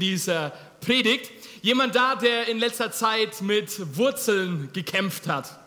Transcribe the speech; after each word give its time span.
dieser 0.00 0.52
Predigt. 0.80 1.30
Jemand 1.62 1.94
da, 1.94 2.16
der 2.16 2.48
in 2.48 2.58
letzter 2.58 2.90
Zeit 2.90 3.42
mit 3.42 3.96
Wurzeln 3.96 4.70
gekämpft 4.72 5.28
hat. 5.28 5.58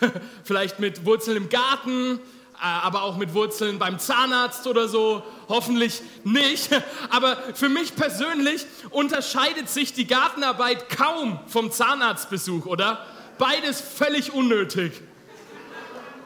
Vielleicht 0.44 0.80
mit 0.80 1.04
Wurzeln 1.04 1.36
im 1.36 1.48
Garten, 1.48 2.18
äh, 2.54 2.58
aber 2.60 3.02
auch 3.02 3.16
mit 3.16 3.34
Wurzeln 3.34 3.78
beim 3.78 3.98
Zahnarzt 3.98 4.66
oder 4.66 4.88
so. 4.88 5.22
Hoffentlich 5.48 6.02
nicht. 6.24 6.70
Aber 7.10 7.36
für 7.54 7.68
mich 7.68 7.94
persönlich 7.94 8.64
unterscheidet 8.90 9.68
sich 9.68 9.92
die 9.92 10.06
Gartenarbeit 10.06 10.88
kaum 10.88 11.38
vom 11.46 11.70
Zahnarztbesuch, 11.70 12.66
oder? 12.66 13.06
Beides 13.38 13.80
völlig 13.80 14.32
unnötig. 14.32 14.92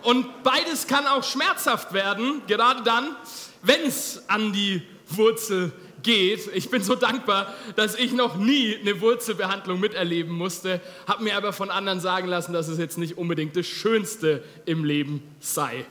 Und 0.03 0.45
beides 0.45 0.87
kann 0.87 1.07
auch 1.07 1.25
schmerzhaft 1.25 1.93
werden, 1.93 2.43
gerade 2.47 2.83
dann, 2.83 3.17
wenn 3.63 3.83
es 3.85 4.23
an 4.29 4.53
die 4.53 4.83
Wurzel 5.09 5.71
geht. 5.71 5.88
Ich 6.07 6.71
bin 6.71 6.83
so 6.83 6.95
dankbar, 6.95 7.55
dass 7.77 7.95
ich 7.95 8.13
noch 8.13 8.37
nie 8.37 8.77
eine 8.77 9.01
Wurzelbehandlung 9.01 9.81
miterleben 9.81 10.33
musste, 10.33 10.81
habe 11.07 11.25
mir 11.25 11.37
aber 11.37 11.53
von 11.53 11.71
anderen 11.71 12.01
sagen 12.01 12.29
lassen, 12.29 12.53
dass 12.53 12.69
es 12.69 12.79
jetzt 12.79 12.99
nicht 12.99 13.19
unbedingt 13.19 13.57
das 13.57 13.67
Schönste 13.67 14.43
im 14.65 14.85
Leben 14.85 15.23
sei. 15.41 15.85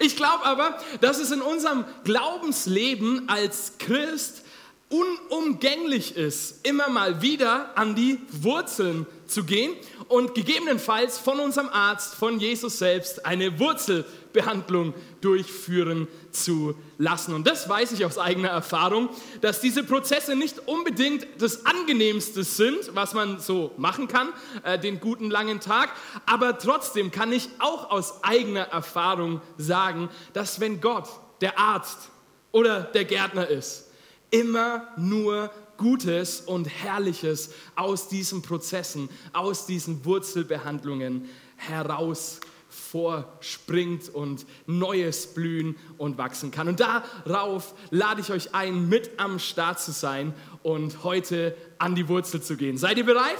Ich 0.00 0.16
glaube 0.16 0.44
aber, 0.44 0.78
dass 1.00 1.18
es 1.18 1.30
in 1.30 1.40
unserem 1.40 1.84
Glaubensleben 2.04 3.28
als 3.28 3.78
Christ 3.78 4.42
unumgänglich 4.92 6.16
ist, 6.16 6.66
immer 6.66 6.90
mal 6.90 7.22
wieder 7.22 7.76
an 7.78 7.94
die 7.94 8.18
Wurzeln 8.30 9.06
zu 9.26 9.44
gehen 9.44 9.72
und 10.08 10.34
gegebenenfalls 10.34 11.18
von 11.18 11.40
unserem 11.40 11.70
Arzt, 11.70 12.14
von 12.14 12.38
Jesus 12.38 12.78
selbst, 12.78 13.24
eine 13.24 13.58
Wurzelbehandlung 14.32 14.94
durchführen 15.20 16.08
zu 16.30 16.74
lassen. 16.98 17.34
Und 17.34 17.46
das 17.46 17.68
weiß 17.68 17.92
ich 17.92 18.04
aus 18.04 18.18
eigener 18.18 18.48
Erfahrung, 18.48 19.08
dass 19.40 19.60
diese 19.60 19.84
Prozesse 19.84 20.36
nicht 20.36 20.66
unbedingt 20.66 21.26
das 21.38 21.66
angenehmste 21.66 22.44
sind, 22.44 22.94
was 22.94 23.14
man 23.14 23.38
so 23.38 23.72
machen 23.76 24.08
kann, 24.08 24.28
äh, 24.64 24.78
den 24.78 25.00
guten 25.00 25.30
langen 25.30 25.60
Tag, 25.60 25.90
aber 26.26 26.58
trotzdem 26.58 27.10
kann 27.10 27.32
ich 27.32 27.48
auch 27.58 27.90
aus 27.90 28.24
eigener 28.24 28.62
Erfahrung 28.62 29.40
sagen, 29.58 30.08
dass 30.32 30.60
wenn 30.60 30.80
Gott 30.80 31.08
der 31.40 31.58
Arzt 31.58 32.10
oder 32.52 32.80
der 32.80 33.04
Gärtner 33.04 33.48
ist, 33.48 33.90
immer 34.30 34.88
nur 34.96 35.50
Gutes 35.76 36.40
und 36.40 36.66
Herrliches 36.66 37.50
aus 37.74 38.08
diesen 38.08 38.40
Prozessen, 38.40 39.08
aus 39.32 39.66
diesen 39.66 40.04
Wurzelbehandlungen 40.04 41.28
heraus 41.56 42.40
vorspringt 42.72 44.08
und 44.08 44.46
Neues 44.66 45.34
blühen 45.34 45.76
und 45.98 46.18
wachsen 46.18 46.50
kann. 46.50 46.68
Und 46.68 46.80
darauf 46.80 47.74
lade 47.90 48.20
ich 48.20 48.30
euch 48.30 48.54
ein, 48.54 48.88
mit 48.88 49.10
am 49.18 49.38
Start 49.38 49.80
zu 49.80 49.92
sein 49.92 50.34
und 50.62 51.04
heute 51.04 51.54
an 51.78 51.94
die 51.94 52.08
Wurzel 52.08 52.42
zu 52.42 52.56
gehen. 52.56 52.78
Seid 52.78 52.96
ihr 52.96 53.06
bereit? 53.06 53.38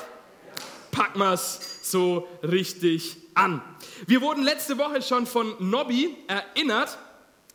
Packen 0.90 1.20
wir 1.20 1.32
es 1.32 1.80
so 1.82 2.28
richtig 2.42 3.16
an. 3.34 3.62
Wir 4.06 4.20
wurden 4.20 4.42
letzte 4.42 4.76
Woche 4.76 5.00
schon 5.00 5.26
von 5.26 5.54
Nobby 5.58 6.14
erinnert, 6.26 6.98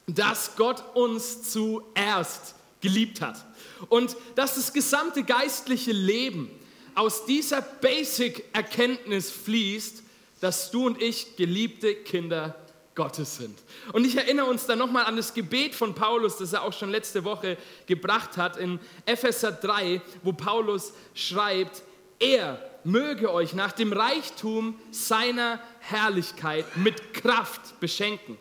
dass 0.08 0.56
Gott 0.56 0.84
uns 0.96 1.52
zuerst 1.52 2.56
geliebt 2.82 3.22
hat. 3.22 3.46
Und 3.90 4.18
dass 4.36 4.56
das 4.56 4.74
gesamte 4.74 5.24
geistliche 5.24 5.92
Leben 5.92 6.50
aus 6.96 7.26
dieser 7.26 7.62
Basic-Erkenntnis 7.62 9.30
fließt, 9.30 10.02
dass 10.40 10.72
du 10.72 10.86
und 10.86 11.02
ich 11.02 11.36
geliebte 11.36 11.96
Kinder 11.96 12.56
Gottes 12.98 13.38
sind. 13.38 13.58
Und 13.94 14.06
ich 14.06 14.18
erinnere 14.18 14.48
uns 14.48 14.66
dann 14.66 14.80
nochmal 14.80 15.06
an 15.06 15.16
das 15.16 15.34
Gebet 15.34 15.76
von 15.76 15.94
Paulus, 15.94 16.38
das 16.38 16.54
er 16.54 16.64
auch 16.64 16.74
schon 16.74 16.90
letzte 16.90 17.24
Woche 17.24 17.58
gebracht 17.86 18.38
hat, 18.38 18.58
in 18.58 18.80
Epheser 19.06 19.52
3, 19.52 20.02
wo 20.24 20.34
Paulus 20.34 20.94
schreibt, 21.14 21.84
er 22.20 22.60
möge 22.84 23.32
euch 23.32 23.54
nach 23.54 23.72
dem 23.72 23.94
Reichtum 23.94 24.80
seiner 24.90 25.62
Herrlichkeit 25.80 26.66
mit 26.76 27.14
Kraft 27.14 27.80
beschenken, 27.80 28.38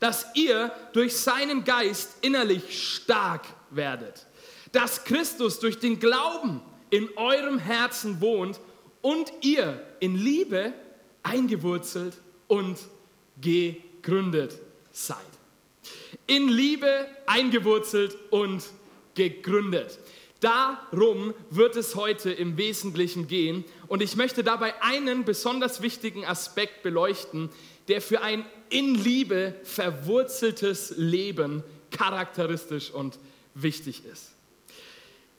dass 0.00 0.26
ihr 0.34 0.72
durch 0.92 1.16
seinen 1.16 1.62
Geist 1.64 2.16
innerlich 2.20 2.96
stark 2.96 3.46
werdet, 3.70 4.26
dass 4.72 5.04
Christus 5.04 5.60
durch 5.60 5.78
den 5.78 6.00
Glauben 6.00 6.60
in 6.90 7.08
eurem 7.16 7.58
Herzen 7.58 8.20
wohnt 8.20 8.58
und 9.02 9.32
ihr 9.42 9.86
in 10.00 10.16
Liebe 10.16 10.72
eingewurzelt 11.22 12.18
und 12.48 12.78
gegründet 13.40 14.58
seid. 14.92 15.18
In 16.26 16.48
Liebe 16.48 17.06
eingewurzelt 17.26 18.16
und 18.30 18.62
gegründet. 19.14 19.98
Darum 20.40 21.34
wird 21.50 21.76
es 21.76 21.94
heute 21.96 22.30
im 22.30 22.56
Wesentlichen 22.56 23.26
gehen 23.26 23.64
und 23.88 24.02
ich 24.02 24.16
möchte 24.16 24.42
dabei 24.42 24.82
einen 24.82 25.24
besonders 25.24 25.82
wichtigen 25.82 26.24
Aspekt 26.24 26.82
beleuchten, 26.82 27.50
der 27.88 28.00
für 28.00 28.22
ein 28.22 28.46
in 28.70 28.94
Liebe 28.94 29.54
verwurzeltes 29.64 30.94
Leben 30.96 31.62
charakteristisch 31.90 32.90
und 32.90 33.18
wichtig 33.54 34.02
ist. 34.10 34.30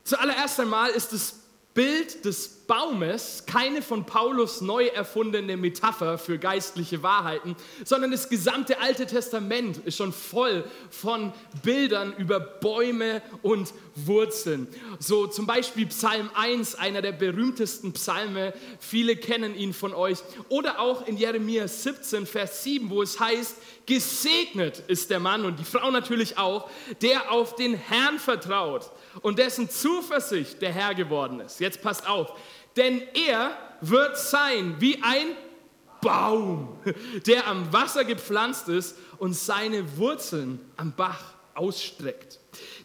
Zuallererst 0.04 0.60
einmal 0.60 0.92
ist 0.92 1.14
das 1.14 1.40
Bild 1.74 2.26
des 2.26 2.61
Baumes 2.72 3.44
keine 3.46 3.82
von 3.82 4.06
Paulus 4.06 4.62
neu 4.62 4.86
erfundene 4.86 5.58
Metapher 5.58 6.18
für 6.18 6.38
geistliche 6.38 7.04
Wahrheiten, 7.04 7.58
sondern 7.84 8.12
das 8.12 8.30
gesamte 8.30 8.80
Alte 8.80 9.06
Testament 9.06 9.80
ist 9.80 9.98
schon 9.98 10.14
voll 10.14 10.64
von 10.90 11.34
Bildern 11.64 12.14
über 12.18 12.40
Bäume 12.40 13.22
und 13.42 13.74
Wurzeln. 13.96 14.70
So 15.00 15.28
zum 15.28 15.48
Beispiel 15.48 15.88
Psalm 15.88 16.30
1, 16.34 16.76
einer 16.76 17.02
der 17.02 17.12
berühmtesten 17.12 17.92
Psalme, 17.92 18.54
viele 18.80 19.18
kennen 19.18 19.54
ihn 19.54 19.74
von 19.74 19.94
euch. 19.94 20.20
Oder 20.48 20.80
auch 20.80 21.06
in 21.06 21.18
Jeremia 21.18 21.68
17, 21.68 22.26
Vers 22.26 22.64
7, 22.64 22.90
wo 22.90 23.02
es 23.02 23.20
heißt, 23.20 23.58
gesegnet 23.86 24.82
ist 24.88 25.10
der 25.10 25.20
Mann 25.20 25.44
und 25.44 25.60
die 25.60 25.66
Frau 25.66 25.92
natürlich 25.92 26.38
auch, 26.38 26.70
der 27.02 27.34
auf 27.34 27.56
den 27.56 27.74
Herrn 27.74 28.18
vertraut 28.18 28.90
und 29.22 29.40
dessen 29.40 29.70
Zuversicht 29.70 30.62
der 30.62 30.72
Herr 30.72 30.96
geworden 30.96 31.42
ist. 31.42 31.60
Jetzt 31.60 31.82
passt 31.82 32.08
auf 32.08 32.34
denn 32.76 33.02
er 33.14 33.58
wird 33.82 34.18
sein 34.18 34.76
wie 34.80 35.02
ein 35.02 35.36
Baum, 36.02 36.78
der 37.28 37.48
am 37.48 37.72
Wasser 37.72 38.04
gepflanzt 38.04 38.68
ist 38.70 38.98
und 39.18 39.34
seine 39.34 39.98
Wurzeln 39.98 40.60
am 40.78 40.94
Bach 40.94 41.22
ausstreckt, 41.54 42.40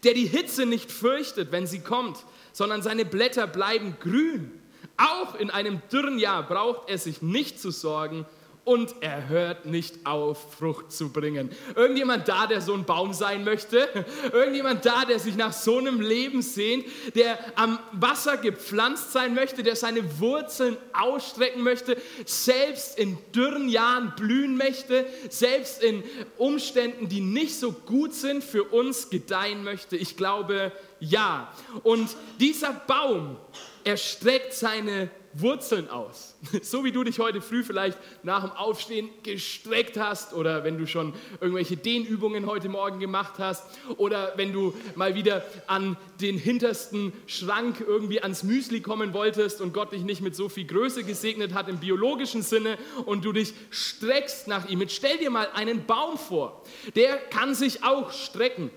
der 0.05 0.15
die 0.15 0.27
Hitze 0.27 0.67
nicht 0.67 0.93
fürchtet, 0.93 1.51
wenn 1.51 1.67
sie 1.67 1.81
kommt, 1.81 2.19
sondern 2.53 2.83
seine 2.83 3.05
Blätter 3.05 3.47
bleiben 3.47 3.97
grün. 4.01 4.53
Auch 4.99 5.35
in 5.35 5.51
einem 5.51 5.81
dürren 5.93 6.19
Jahr 6.19 6.43
braucht 6.43 6.89
er 6.89 6.99
sich 6.99 7.23
nicht 7.23 7.61
zu 7.61 7.71
sorgen 7.71 8.27
und 8.67 8.97
er 9.01 9.29
hört 9.29 9.65
nicht 9.65 10.05
auf, 10.05 10.55
Frucht 10.59 10.91
zu 10.91 11.11
bringen. 11.11 11.51
Irgendjemand 11.77 12.27
da, 12.27 12.49
der 12.49 12.61
so 12.61 12.75
ein 12.75 12.85
Baum 12.85 13.13
sein 13.13 13.45
möchte? 13.45 13.89
Irgendjemand 14.33 14.85
da, 14.85 15.05
der 15.05 15.21
sich 15.21 15.37
nach 15.37 15.53
so 15.53 15.79
einem 15.79 16.01
Leben 16.01 16.43
sehnt, 16.43 16.85
der 17.15 17.39
am 17.55 17.79
Wasser 17.93 18.37
gepflanzt 18.37 19.13
sein 19.13 19.35
möchte, 19.35 19.63
der 19.63 19.77
seine 19.77 20.19
Wurzeln 20.19 20.77
ausstrecken 20.93 21.63
möchte, 21.63 21.97
selbst 22.25 22.99
in 22.99 23.17
dürren 23.33 23.69
Jahren 23.69 24.15
blühen 24.17 24.57
möchte, 24.57 25.07
selbst 25.29 25.81
in 25.81 26.03
Umständen, 26.37 27.09
die 27.09 27.21
nicht 27.21 27.55
so 27.61 27.71
gut 27.71 28.15
sind, 28.15 28.43
für 28.43 28.65
uns 28.65 29.11
gedeihen 29.11 29.63
möchte? 29.63 29.97
Ich 29.97 30.17
glaube, 30.17 30.73
ja. 30.99 31.55
Und 31.85 32.09
dieser 32.41 32.73
Baum, 32.73 33.37
er 33.85 33.97
streckt 33.97 34.55
seine 34.55 35.09
Wurzeln 35.41 35.89
aus. 35.91 36.35
So 36.63 36.85
wie 36.85 36.93
du 36.93 37.05
dich 37.05 37.19
heute 37.19 37.41
früh 37.41 37.63
vielleicht 37.63 37.99
nach 38.23 38.43
dem 38.43 38.53
Aufstehen 38.53 39.09
gestreckt 39.23 39.99
hast 39.99 40.33
oder 40.33 40.65
wenn 40.65 40.79
du 40.79 40.87
schon 40.87 41.15
irgendwelche 41.41 41.77
Dehnübungen 41.77 42.47
heute 42.47 42.69
Morgen 42.69 42.99
gemacht 42.99 43.35
hast 43.39 43.65
oder 43.97 44.33
wenn 44.37 44.53
du 44.53 44.75
mal 44.95 45.15
wieder 45.15 45.45
an 45.67 45.97
den 46.21 46.39
hintersten 46.39 47.13
Schrank 47.27 47.85
irgendwie 47.87 48.23
ans 48.23 48.43
Müsli 48.43 48.81
kommen 48.81 49.13
wolltest 49.13 49.61
und 49.61 49.75
Gott 49.75 49.93
dich 49.93 50.03
nicht 50.03 50.23
mit 50.23 50.35
so 50.35 50.49
viel 50.49 50.67
Größe 50.67 51.05
gesegnet 51.05 51.55
hat 51.55 51.69
im 51.69 51.79
biologischen 51.79 52.43
Sinne 52.43 52.79
und 53.05 53.25
du 53.25 53.33
dich 53.33 53.53
streckst 53.71 54.49
nach 54.49 54.69
ihm. 54.69 54.81
Jetzt 54.81 54.95
stell 54.95 55.19
dir 55.19 55.31
mal 55.31 55.49
einen 55.55 55.85
Baum 55.87 56.19
vor, 56.19 56.63
der 56.95 57.17
kann 57.17 57.55
sich 57.55 57.85
auch 57.85 58.13
strecken. 58.13 58.71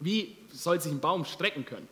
Wie 0.00 0.36
soll 0.52 0.80
sich 0.80 0.92
ein 0.92 1.00
Baum 1.00 1.24
strecken 1.24 1.64
können? 1.64 1.88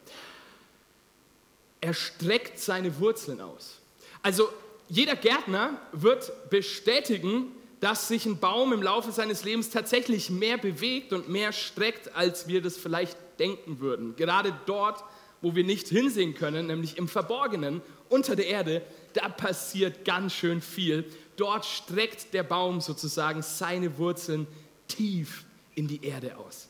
Er 1.81 1.94
streckt 1.94 2.58
seine 2.58 2.99
Wurzeln 2.99 3.40
aus. 3.40 3.78
Also 4.23 4.49
jeder 4.88 5.17
Gärtner 5.17 5.81
wird 5.93 6.50
bestätigen, 6.50 7.52
dass 7.81 8.08
sich 8.08 8.25
ein 8.26 8.38
Baum 8.38 8.73
im 8.73 8.82
Laufe 8.82 9.12
seines 9.12 9.44
Lebens 9.44 9.70
tatsächlich 9.70 10.31
mehr 10.31 10.58
bewegt 10.58 11.12
und 11.12 11.28
mehr 11.28 11.52
streckt, 11.52 12.14
als 12.14 12.49
wir 12.49 12.62
das 12.62 12.76
vielleicht 12.76 13.17
denken 13.38 13.81
würden. 13.81 14.17
Gerade 14.17 14.58
dort, 14.67 15.05
wo 15.43 15.55
wir 15.55 15.64
nicht 15.64 15.88
hinsehen 15.88 16.34
können, 16.34 16.69
nämlich 16.69 16.96
im 16.96 17.08
Verborgenen 17.08 17.82
unter 18.08 18.37
der 18.37 18.46
Erde, 18.46 18.82
da 19.12 19.29
passiert 19.29 20.05
ganz 20.05 20.32
schön 20.32 20.61
viel. 20.62 21.05
Dort 21.37 21.67
streckt 21.67 22.32
der 22.32 22.43
Baum 22.43 22.81
sozusagen 22.81 23.43
seine 23.43 23.99
Wurzeln 23.99 24.46
tief 24.88 25.44
in 25.75 25.87
die 25.88 26.05
Erde 26.05 26.37
aus. 26.38 26.69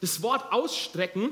Das 0.00 0.22
Wort 0.22 0.52
ausstrecken 0.52 1.30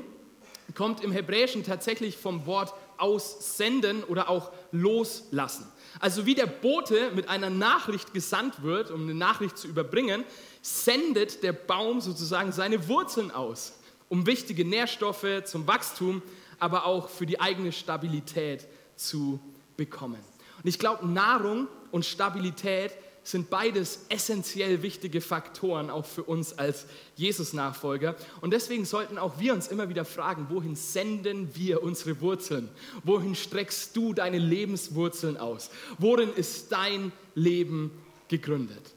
kommt 0.75 1.03
im 1.03 1.11
Hebräischen 1.11 1.63
tatsächlich 1.63 2.17
vom 2.17 2.45
Wort 2.45 2.73
aussenden 3.03 4.05
oder 4.05 4.29
auch 4.29 4.51
loslassen. 4.71 5.67
Also 5.99 6.25
wie 6.25 6.35
der 6.35 6.47
Bote 6.47 7.11
mit 7.13 7.27
einer 7.27 7.49
Nachricht 7.49 8.13
gesandt 8.13 8.63
wird, 8.63 8.89
um 8.91 9.03
eine 9.03 9.13
Nachricht 9.13 9.57
zu 9.57 9.67
überbringen, 9.67 10.23
sendet 10.61 11.43
der 11.43 11.51
Baum 11.51 11.99
sozusagen 11.99 12.53
seine 12.53 12.87
Wurzeln 12.87 13.29
aus, 13.29 13.73
um 14.07 14.25
wichtige 14.25 14.63
Nährstoffe 14.63 15.43
zum 15.43 15.67
Wachstum, 15.67 16.21
aber 16.59 16.85
auch 16.85 17.09
für 17.09 17.25
die 17.25 17.41
eigene 17.41 17.73
Stabilität 17.73 18.65
zu 18.95 19.39
bekommen. 19.75 20.19
Und 20.63 20.69
ich 20.69 20.79
glaube, 20.79 21.05
Nahrung 21.05 21.67
und 21.91 22.05
Stabilität 22.05 22.91
sind 23.23 23.49
beides 23.49 24.05
essentiell 24.09 24.81
wichtige 24.81 25.21
Faktoren 25.21 25.89
auch 25.89 26.05
für 26.05 26.23
uns 26.23 26.57
als 26.57 26.85
Jesus-Nachfolger. 27.15 28.15
Und 28.41 28.51
deswegen 28.51 28.85
sollten 28.85 29.17
auch 29.17 29.39
wir 29.39 29.53
uns 29.53 29.67
immer 29.67 29.87
wieder 29.89 30.03
fragen, 30.05 30.47
wohin 30.49 30.75
senden 30.75 31.55
wir 31.55 31.83
unsere 31.83 32.19
Wurzeln? 32.19 32.69
Wohin 33.03 33.35
streckst 33.35 33.95
du 33.95 34.13
deine 34.13 34.39
Lebenswurzeln 34.39 35.37
aus? 35.37 35.69
Worin 35.97 36.33
ist 36.33 36.71
dein 36.71 37.11
Leben 37.33 37.91
gegründet? 38.27 38.93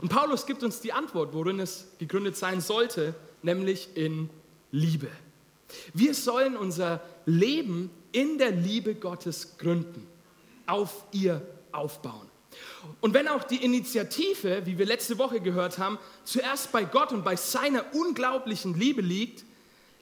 Und 0.00 0.08
Paulus 0.08 0.46
gibt 0.46 0.62
uns 0.62 0.80
die 0.80 0.92
Antwort, 0.92 1.34
worin 1.34 1.60
es 1.60 1.86
gegründet 1.98 2.36
sein 2.36 2.60
sollte, 2.60 3.14
nämlich 3.42 3.88
in 3.94 4.30
Liebe. 4.70 5.08
Wir 5.92 6.14
sollen 6.14 6.56
unser 6.56 7.00
Leben 7.26 7.90
in 8.12 8.38
der 8.38 8.52
Liebe 8.52 8.94
Gottes 8.94 9.56
gründen, 9.58 10.06
auf 10.66 11.04
ihr 11.12 11.42
aufbauen. 11.72 12.28
Und 13.00 13.14
wenn 13.14 13.28
auch 13.28 13.44
die 13.44 13.64
Initiative, 13.64 14.66
wie 14.66 14.78
wir 14.78 14.86
letzte 14.86 15.18
Woche 15.18 15.40
gehört 15.40 15.78
haben, 15.78 15.98
zuerst 16.24 16.72
bei 16.72 16.84
Gott 16.84 17.12
und 17.12 17.24
bei 17.24 17.36
seiner 17.36 17.84
unglaublichen 17.94 18.78
Liebe 18.78 19.00
liegt, 19.00 19.44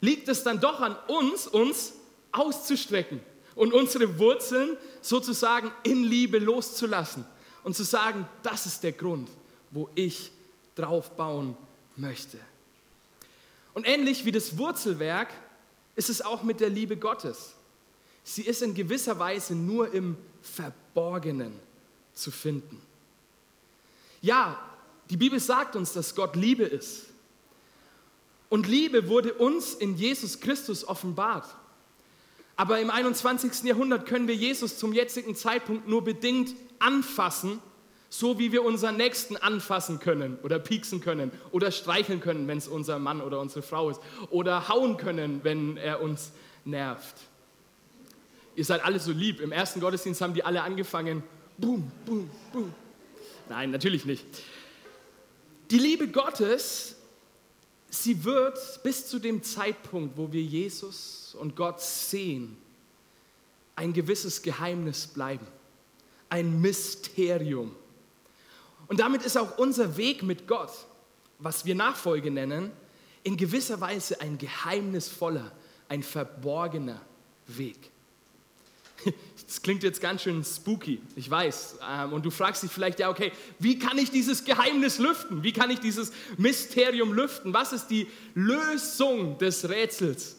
liegt 0.00 0.28
es 0.28 0.42
dann 0.42 0.60
doch 0.60 0.80
an 0.80 0.96
uns, 1.06 1.46
uns 1.46 1.94
auszustrecken 2.32 3.20
und 3.54 3.72
unsere 3.72 4.18
Wurzeln 4.18 4.76
sozusagen 5.00 5.70
in 5.82 6.04
Liebe 6.04 6.38
loszulassen 6.38 7.24
und 7.62 7.76
zu 7.76 7.84
sagen, 7.84 8.26
das 8.42 8.66
ist 8.66 8.82
der 8.82 8.92
Grund, 8.92 9.28
wo 9.70 9.88
ich 9.94 10.32
drauf 10.74 11.10
bauen 11.16 11.56
möchte. 11.96 12.38
Und 13.74 13.86
ähnlich 13.86 14.24
wie 14.24 14.32
das 14.32 14.58
Wurzelwerk 14.58 15.28
ist 15.96 16.10
es 16.10 16.22
auch 16.22 16.42
mit 16.42 16.60
der 16.60 16.68
Liebe 16.68 16.96
Gottes. 16.96 17.54
Sie 18.24 18.42
ist 18.42 18.62
in 18.62 18.74
gewisser 18.74 19.18
Weise 19.18 19.54
nur 19.54 19.92
im 19.92 20.16
Verborgenen 20.42 21.58
zu 22.14 22.30
finden. 22.30 22.80
Ja, 24.20 24.58
die 25.10 25.16
Bibel 25.16 25.40
sagt 25.40 25.76
uns, 25.76 25.92
dass 25.92 26.14
Gott 26.14 26.36
Liebe 26.36 26.64
ist. 26.64 27.06
Und 28.48 28.68
Liebe 28.68 29.08
wurde 29.08 29.34
uns 29.34 29.74
in 29.74 29.96
Jesus 29.96 30.40
Christus 30.40 30.86
offenbart. 30.86 31.46
Aber 32.56 32.80
im 32.80 32.90
21. 32.90 33.64
Jahrhundert 33.64 34.06
können 34.06 34.28
wir 34.28 34.34
Jesus 34.34 34.78
zum 34.78 34.92
jetzigen 34.92 35.34
Zeitpunkt 35.34 35.88
nur 35.88 36.04
bedingt 36.04 36.54
anfassen, 36.78 37.60
so 38.10 38.38
wie 38.38 38.52
wir 38.52 38.62
unseren 38.62 38.98
Nächsten 38.98 39.38
anfassen 39.38 39.98
können 39.98 40.38
oder 40.42 40.58
pieksen 40.58 41.00
können 41.00 41.32
oder 41.50 41.70
streicheln 41.70 42.20
können, 42.20 42.46
wenn 42.46 42.58
es 42.58 42.68
unser 42.68 42.98
Mann 42.98 43.22
oder 43.22 43.40
unsere 43.40 43.62
Frau 43.62 43.88
ist 43.88 44.00
oder 44.28 44.68
hauen 44.68 44.98
können, 44.98 45.40
wenn 45.44 45.78
er 45.78 46.02
uns 46.02 46.32
nervt. 46.66 47.16
Ihr 48.54 48.66
seid 48.66 48.84
alle 48.84 49.00
so 49.00 49.12
lieb. 49.12 49.40
Im 49.40 49.50
ersten 49.50 49.80
Gottesdienst 49.80 50.20
haben 50.20 50.34
die 50.34 50.44
alle 50.44 50.62
angefangen, 50.62 51.22
boom, 51.58 51.90
boom, 52.04 52.30
boom. 52.52 52.74
Nein, 53.48 53.70
natürlich 53.70 54.04
nicht. 54.04 54.24
Die 55.70 55.78
Liebe 55.78 56.08
Gottes, 56.08 56.96
sie 57.88 58.24
wird 58.24 58.58
bis 58.82 59.06
zu 59.06 59.18
dem 59.18 59.42
Zeitpunkt, 59.42 60.16
wo 60.16 60.32
wir 60.32 60.42
Jesus 60.42 61.34
und 61.38 61.56
Gott 61.56 61.80
sehen, 61.80 62.56
ein 63.76 63.92
gewisses 63.92 64.42
Geheimnis 64.42 65.06
bleiben, 65.06 65.46
ein 66.28 66.60
Mysterium. 66.60 67.74
Und 68.86 69.00
damit 69.00 69.22
ist 69.22 69.38
auch 69.38 69.58
unser 69.58 69.96
Weg 69.96 70.22
mit 70.22 70.46
Gott, 70.46 70.72
was 71.38 71.64
wir 71.64 71.74
Nachfolge 71.74 72.30
nennen, 72.30 72.70
in 73.22 73.36
gewisser 73.36 73.80
Weise 73.80 74.20
ein 74.20 74.38
geheimnisvoller, 74.38 75.52
ein 75.88 76.02
verborgener 76.02 77.00
Weg. 77.46 77.91
Das 79.46 79.60
klingt 79.60 79.82
jetzt 79.82 80.00
ganz 80.00 80.22
schön 80.22 80.42
spooky, 80.44 81.00
ich 81.14 81.28
weiß. 81.28 81.78
Ähm, 81.86 82.14
und 82.14 82.24
du 82.24 82.30
fragst 82.30 82.62
dich 82.62 82.70
vielleicht, 82.70 83.00
ja, 83.00 83.10
okay, 83.10 83.32
wie 83.58 83.78
kann 83.78 83.98
ich 83.98 84.10
dieses 84.10 84.44
Geheimnis 84.44 84.98
lüften? 84.98 85.42
Wie 85.42 85.52
kann 85.52 85.68
ich 85.70 85.78
dieses 85.78 86.10
Mysterium 86.38 87.12
lüften? 87.12 87.52
Was 87.52 87.72
ist 87.72 87.88
die 87.88 88.06
Lösung 88.34 89.36
des 89.36 89.68
Rätsels? 89.68 90.36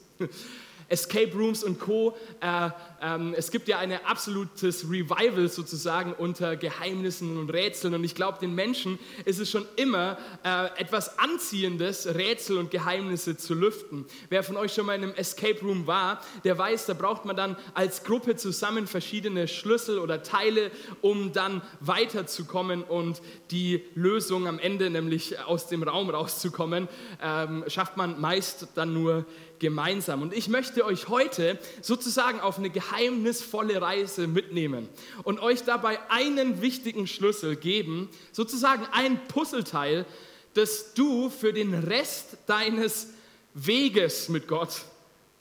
Escape 0.93 1.33
Rooms 1.33 1.63
und 1.63 1.79
Co. 1.79 2.15
Äh, 2.39 2.69
ähm, 3.01 3.33
es 3.35 3.49
gibt 3.49 3.67
ja 3.67 3.79
ein 3.79 3.91
absolutes 4.05 4.85
Revival 4.87 5.49
sozusagen 5.49 6.13
unter 6.13 6.55
Geheimnissen 6.55 7.35
und 7.37 7.49
Rätseln. 7.49 7.95
Und 7.95 8.03
ich 8.03 8.13
glaube, 8.13 8.37
den 8.39 8.53
Menschen 8.53 8.99
ist 9.25 9.39
es 9.39 9.49
schon 9.49 9.65
immer 9.75 10.19
äh, 10.43 10.67
etwas 10.79 11.17
Anziehendes, 11.17 12.13
Rätsel 12.13 12.59
und 12.59 12.69
Geheimnisse 12.69 13.35
zu 13.35 13.55
lüften. 13.55 14.05
Wer 14.29 14.43
von 14.43 14.55
euch 14.55 14.73
schon 14.73 14.85
mal 14.85 14.95
in 14.95 15.03
einem 15.03 15.15
Escape 15.15 15.59
Room 15.61 15.87
war, 15.87 16.21
der 16.43 16.59
weiß, 16.59 16.85
da 16.85 16.93
braucht 16.93 17.25
man 17.25 17.35
dann 17.35 17.57
als 17.73 18.03
Gruppe 18.03 18.35
zusammen 18.35 18.85
verschiedene 18.85 19.47
Schlüssel 19.47 19.97
oder 19.97 20.21
Teile, 20.21 20.69
um 21.01 21.33
dann 21.33 21.63
weiterzukommen 21.79 22.83
und 22.83 23.21
die 23.49 23.83
Lösung 23.95 24.47
am 24.47 24.59
Ende, 24.59 24.91
nämlich 24.91 25.39
aus 25.39 25.67
dem 25.67 25.81
Raum 25.81 26.11
rauszukommen, 26.11 26.87
ähm, 27.19 27.63
schafft 27.67 27.97
man 27.97 28.21
meist 28.21 28.67
dann 28.75 28.93
nur 28.93 29.25
gemeinsam. 29.63 30.21
Und 30.21 30.33
ich 30.33 30.49
möchte 30.49 30.85
euch 30.85 31.07
heute 31.07 31.57
sozusagen 31.81 32.41
auf 32.41 32.59
eine 32.59 32.69
geheimnisvolle 32.69 33.81
Reise 33.81 34.27
mitnehmen 34.27 34.89
und 35.23 35.39
euch 35.39 35.63
dabei 35.63 35.99
einen 36.11 36.61
wichtigen 36.61 37.07
Schlüssel 37.07 37.55
geben, 37.55 38.09
sozusagen 38.33 38.85
ein 38.91 39.25
Puzzleteil, 39.29 40.05
das 40.53 40.93
du 40.93 41.29
für 41.29 41.53
den 41.53 41.73
Rest 41.73 42.37
deines 42.45 43.07
Weges 43.53 44.27
mit 44.27 44.49
Gott 44.49 44.83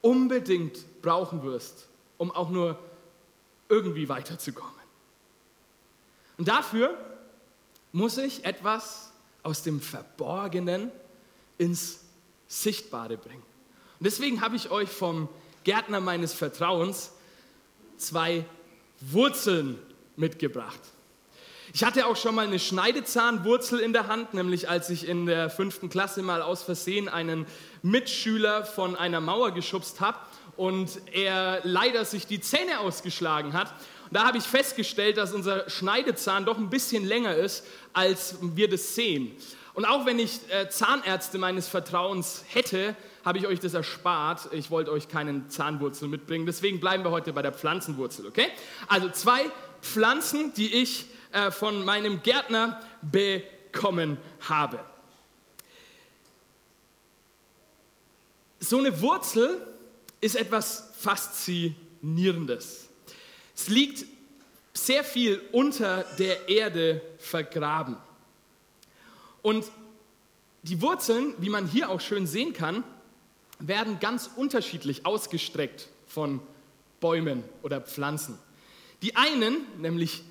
unbedingt 0.02 1.02
brauchen 1.02 1.42
wirst, 1.42 1.88
um 2.16 2.30
auch 2.30 2.50
nur 2.50 2.78
irgendwie 3.68 4.08
weiterzukommen. 4.08 4.72
Und 6.38 6.46
dafür 6.46 6.96
muss 7.90 8.18
ich 8.18 8.44
etwas 8.44 9.10
aus 9.42 9.64
dem 9.64 9.80
Verborgenen 9.80 10.92
ins 11.58 11.98
Sichtbare 12.46 13.16
bringen. 13.16 13.51
Und 14.02 14.06
deswegen 14.06 14.40
habe 14.40 14.56
ich 14.56 14.68
euch 14.72 14.88
vom 14.88 15.28
Gärtner 15.62 16.00
meines 16.00 16.34
Vertrauens 16.34 17.12
zwei 17.98 18.44
Wurzeln 19.00 19.78
mitgebracht. 20.16 20.80
Ich 21.72 21.84
hatte 21.84 22.06
auch 22.06 22.16
schon 22.16 22.34
mal 22.34 22.48
eine 22.48 22.58
Schneidezahnwurzel 22.58 23.78
in 23.78 23.92
der 23.92 24.08
Hand, 24.08 24.34
nämlich 24.34 24.68
als 24.68 24.90
ich 24.90 25.06
in 25.06 25.26
der 25.26 25.50
fünften 25.50 25.88
Klasse 25.88 26.22
mal 26.22 26.42
aus 26.42 26.64
Versehen 26.64 27.08
einen 27.08 27.46
Mitschüler 27.82 28.64
von 28.64 28.96
einer 28.96 29.20
Mauer 29.20 29.52
geschubst 29.52 30.00
habe 30.00 30.18
und 30.56 31.00
er 31.12 31.60
leider 31.62 32.04
sich 32.04 32.26
die 32.26 32.40
Zähne 32.40 32.80
ausgeschlagen 32.80 33.52
hat. 33.52 33.70
Und 34.06 34.14
da 34.14 34.26
habe 34.26 34.36
ich 34.36 34.42
festgestellt, 34.42 35.16
dass 35.16 35.32
unser 35.32 35.70
Schneidezahn 35.70 36.44
doch 36.44 36.58
ein 36.58 36.70
bisschen 36.70 37.04
länger 37.04 37.36
ist, 37.36 37.64
als 37.92 38.34
wir 38.40 38.68
das 38.68 38.96
sehen. 38.96 39.30
Und 39.74 39.84
auch 39.84 40.06
wenn 40.06 40.18
ich 40.18 40.40
äh, 40.50 40.68
Zahnärzte 40.68 41.38
meines 41.38 41.68
Vertrauens 41.68 42.44
hätte, 42.48 42.96
habe 43.24 43.38
ich 43.38 43.46
euch 43.46 43.60
das 43.60 43.74
erspart. 43.74 44.48
Ich 44.52 44.70
wollte 44.70 44.90
euch 44.90 45.08
keinen 45.08 45.48
Zahnwurzel 45.48 46.08
mitbringen. 46.08 46.46
Deswegen 46.46 46.80
bleiben 46.80 47.04
wir 47.04 47.10
heute 47.10 47.32
bei 47.32 47.42
der 47.42 47.52
Pflanzenwurzel, 47.52 48.26
okay? 48.26 48.48
Also 48.88 49.08
zwei 49.10 49.50
Pflanzen, 49.80 50.52
die 50.54 50.72
ich 50.72 51.06
äh, 51.32 51.50
von 51.50 51.84
meinem 51.84 52.22
Gärtner 52.22 52.80
bekommen 53.02 54.18
habe. 54.40 54.80
So 58.60 58.78
eine 58.78 59.00
Wurzel 59.00 59.66
ist 60.20 60.36
etwas 60.36 60.92
Faszinierendes. 60.98 62.88
Es 63.56 63.68
liegt 63.68 64.04
sehr 64.72 65.04
viel 65.04 65.42
unter 65.52 66.04
der 66.18 66.48
Erde 66.48 67.02
vergraben. 67.18 67.96
Und 69.42 69.64
die 70.62 70.80
Wurzeln, 70.80 71.34
wie 71.38 71.50
man 71.50 71.66
hier 71.66 71.90
auch 71.90 72.00
schön 72.00 72.26
sehen 72.26 72.52
kann, 72.52 72.84
werden 73.66 74.00
ganz 74.00 74.30
unterschiedlich 74.36 75.06
ausgestreckt 75.06 75.88
von 76.06 76.40
Bäumen 77.00 77.44
oder 77.62 77.80
Pflanzen. 77.80 78.38
Die 79.02 79.16
einen, 79.16 79.56
nämlich 79.78 80.22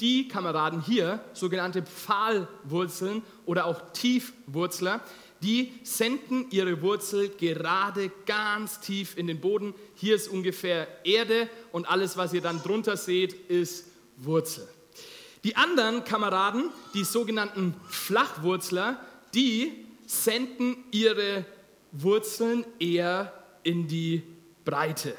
die 0.00 0.28
Kameraden 0.28 0.80
hier, 0.80 1.22
sogenannte 1.34 1.82
Pfahlwurzeln 1.82 3.22
oder 3.44 3.66
auch 3.66 3.92
Tiefwurzler, 3.92 5.00
die 5.42 5.72
senden 5.82 6.46
ihre 6.50 6.82
Wurzel 6.82 7.30
gerade 7.30 8.10
ganz 8.26 8.80
tief 8.80 9.16
in 9.16 9.26
den 9.26 9.40
Boden. 9.40 9.74
Hier 9.94 10.14
ist 10.14 10.28
ungefähr 10.28 10.86
Erde 11.04 11.48
und 11.72 11.88
alles, 11.88 12.16
was 12.16 12.32
ihr 12.32 12.42
dann 12.42 12.62
drunter 12.62 12.96
seht, 12.96 13.32
ist 13.32 13.86
Wurzel. 14.16 14.68
Die 15.44 15.56
anderen 15.56 16.04
Kameraden, 16.04 16.70
die 16.92 17.04
sogenannten 17.04 17.74
Flachwurzler, 17.88 19.00
die 19.34 19.86
senden 20.06 20.76
ihre 20.90 21.46
Wurzeln 21.92 22.64
eher 22.78 23.32
in 23.62 23.88
die 23.88 24.22
Breite. 24.64 25.16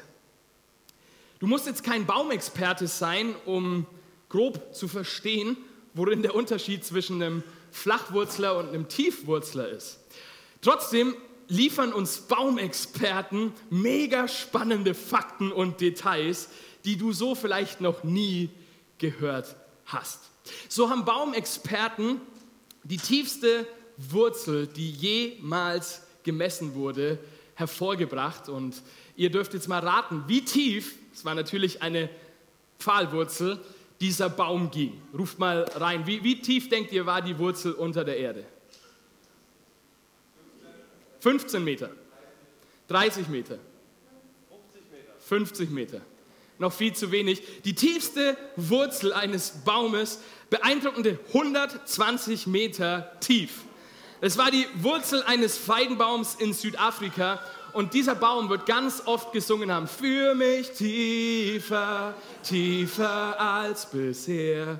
Du 1.38 1.46
musst 1.46 1.66
jetzt 1.66 1.82
kein 1.82 2.06
Baumexperte 2.06 2.86
sein, 2.86 3.34
um 3.46 3.86
grob 4.28 4.74
zu 4.74 4.88
verstehen, 4.88 5.56
worin 5.94 6.22
der 6.22 6.34
Unterschied 6.34 6.84
zwischen 6.84 7.22
einem 7.22 7.42
Flachwurzler 7.70 8.56
und 8.56 8.68
einem 8.68 8.88
Tiefwurzler 8.88 9.68
ist. 9.68 9.98
Trotzdem 10.60 11.14
liefern 11.48 11.92
uns 11.92 12.20
Baumexperten 12.22 13.52
mega 13.70 14.28
spannende 14.28 14.94
Fakten 14.94 15.52
und 15.52 15.80
Details, 15.80 16.48
die 16.84 16.96
du 16.96 17.12
so 17.12 17.34
vielleicht 17.34 17.80
noch 17.80 18.04
nie 18.04 18.50
gehört 18.98 19.56
hast. 19.84 20.20
So 20.68 20.88
haben 20.88 21.04
Baumexperten 21.04 22.20
die 22.84 22.96
tiefste 22.96 23.66
Wurzel, 23.96 24.66
die 24.66 24.90
jemals 24.90 26.02
gemessen 26.24 26.74
wurde, 26.74 27.18
hervorgebracht. 27.54 28.48
Und 28.48 28.82
ihr 29.16 29.30
dürft 29.30 29.54
jetzt 29.54 29.68
mal 29.68 29.80
raten, 29.80 30.24
wie 30.26 30.44
tief, 30.44 30.96
es 31.12 31.24
war 31.24 31.34
natürlich 31.34 31.82
eine 31.82 32.08
Pfahlwurzel, 32.78 33.60
dieser 34.00 34.28
Baum 34.28 34.70
ging. 34.70 35.00
Ruft 35.16 35.38
mal 35.38 35.62
rein, 35.76 36.06
wie, 36.06 36.22
wie 36.24 36.40
tief 36.40 36.68
denkt 36.68 36.92
ihr 36.92 37.06
war 37.06 37.22
die 37.22 37.38
Wurzel 37.38 37.72
unter 37.72 38.04
der 38.04 38.16
Erde? 38.16 38.44
15 41.20 41.62
Meter. 41.62 41.90
30 42.88 43.28
Meter. 43.28 43.58
50 45.20 45.70
Meter. 45.70 46.00
Noch 46.58 46.72
viel 46.72 46.92
zu 46.94 47.12
wenig. 47.12 47.42
Die 47.64 47.74
tiefste 47.74 48.36
Wurzel 48.56 49.12
eines 49.12 49.50
Baumes, 49.64 50.18
beeindruckende 50.50 51.18
120 51.28 52.48
Meter 52.48 53.12
tief. 53.20 53.62
Es 54.24 54.38
war 54.38 54.52
die 54.52 54.68
Wurzel 54.76 55.24
eines 55.24 55.58
Feigenbaums 55.58 56.36
in 56.36 56.52
Südafrika 56.52 57.40
und 57.72 57.92
dieser 57.92 58.14
Baum 58.14 58.48
wird 58.50 58.66
ganz 58.66 59.02
oft 59.04 59.32
gesungen 59.32 59.72
haben, 59.72 59.88
für 59.88 60.36
mich 60.36 60.70
tiefer, 60.70 62.14
tiefer 62.44 63.40
als 63.40 63.84
bisher. 63.86 64.78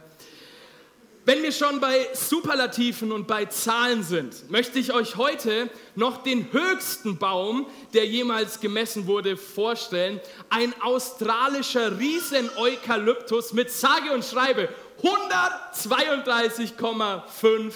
Wenn 1.25 1.43
wir 1.43 1.51
schon 1.51 1.81
bei 1.81 2.07
Superlativen 2.13 3.11
und 3.11 3.27
bei 3.27 3.47
Zahlen 3.47 4.05
sind, 4.05 4.49
möchte 4.49 4.79
ich 4.79 4.93
euch 4.93 5.17
heute 5.17 5.69
noch 5.97 6.23
den 6.23 6.53
höchsten 6.53 7.19
Baum, 7.19 7.67
der 7.95 8.07
jemals 8.07 8.61
gemessen 8.61 9.09
wurde, 9.09 9.37
vorstellen. 9.37 10.21
Ein 10.51 10.73
australischer 10.83 11.99
Riesen-Eukalyptus 11.99 13.55
mit 13.55 13.73
sage 13.73 14.13
und 14.13 14.25
schreibe 14.25 14.69
132,5 15.03 17.73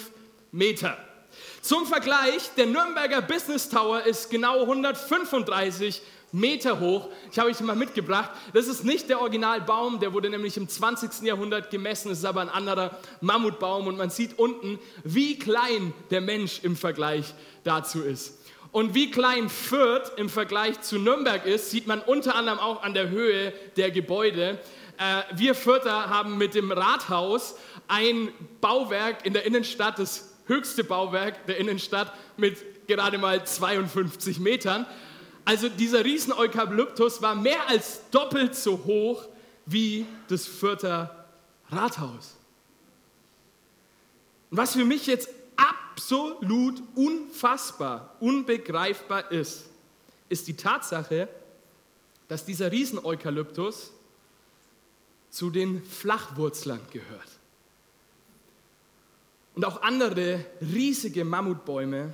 Meter. 0.53 0.97
Zum 1.67 1.85
Vergleich, 1.85 2.49
der 2.55 2.65
Nürnberger 2.65 3.21
Business 3.21 3.67
Tower 3.67 4.01
ist 4.03 4.29
genau 4.29 4.61
135 4.61 6.01
Meter 6.31 6.79
hoch. 6.79 7.09
Ich 7.29 7.37
habe 7.37 7.49
euch 7.49 7.59
mal 7.59 7.75
mitgebracht. 7.75 8.29
Das 8.53 8.67
ist 8.67 8.85
nicht 8.85 9.09
der 9.09 9.19
Originalbaum, 9.19 9.99
der 9.99 10.13
wurde 10.13 10.29
nämlich 10.29 10.55
im 10.55 10.69
20. 10.69 11.23
Jahrhundert 11.23 11.69
gemessen. 11.69 12.09
Es 12.09 12.19
ist 12.19 12.23
aber 12.23 12.39
ein 12.39 12.47
anderer 12.47 12.97
Mammutbaum 13.19 13.87
und 13.87 13.97
man 13.97 14.09
sieht 14.09 14.39
unten, 14.39 14.79
wie 15.03 15.37
klein 15.37 15.93
der 16.09 16.21
Mensch 16.21 16.61
im 16.63 16.77
Vergleich 16.77 17.33
dazu 17.65 18.01
ist. 18.01 18.39
Und 18.71 18.95
wie 18.95 19.11
klein 19.11 19.49
Fürth 19.49 20.13
im 20.15 20.29
Vergleich 20.29 20.79
zu 20.79 20.97
Nürnberg 20.97 21.45
ist, 21.45 21.69
sieht 21.69 21.85
man 21.85 21.99
unter 21.99 22.35
anderem 22.35 22.59
auch 22.59 22.81
an 22.81 22.93
der 22.93 23.09
Höhe 23.09 23.51
der 23.75 23.91
Gebäude. 23.91 24.57
Äh, 24.97 25.23
wir 25.35 25.53
Fürther 25.53 26.09
haben 26.09 26.37
mit 26.37 26.55
dem 26.55 26.71
Rathaus 26.71 27.55
ein 27.89 28.29
Bauwerk 28.61 29.25
in 29.25 29.33
der 29.33 29.45
Innenstadt, 29.45 29.99
das 29.99 30.36
höchste 30.47 30.83
Bauwerk 30.83 31.45
der 31.45 31.57
Innenstadt 31.57 32.13
mit 32.37 32.87
gerade 32.87 33.17
mal 33.17 33.45
52 33.45 34.39
Metern. 34.39 34.85
Also 35.45 35.69
dieser 35.69 36.03
Riesen-Eukalyptus 36.03 37.21
war 37.21 37.35
mehr 37.35 37.69
als 37.69 38.01
doppelt 38.11 38.55
so 38.55 38.83
hoch 38.85 39.25
wie 39.65 40.05
das 40.27 40.45
Fürther 40.45 41.25
Rathaus. 41.69 42.35
Was 44.49 44.73
für 44.73 44.85
mich 44.85 45.07
jetzt 45.07 45.29
absolut 45.55 46.81
unfassbar, 46.95 48.15
unbegreifbar 48.19 49.31
ist, 49.31 49.65
ist 50.29 50.47
die 50.47 50.55
Tatsache, 50.55 51.27
dass 52.27 52.45
dieser 52.45 52.71
Riesen-Eukalyptus 52.71 53.91
zu 55.29 55.49
den 55.49 55.83
Flachwurzlern 55.83 56.81
gehört. 56.91 57.36
Und 59.57 59.65
auch 59.65 59.81
andere 59.81 60.45
riesige 60.61 61.25
Mammutbäume 61.25 62.13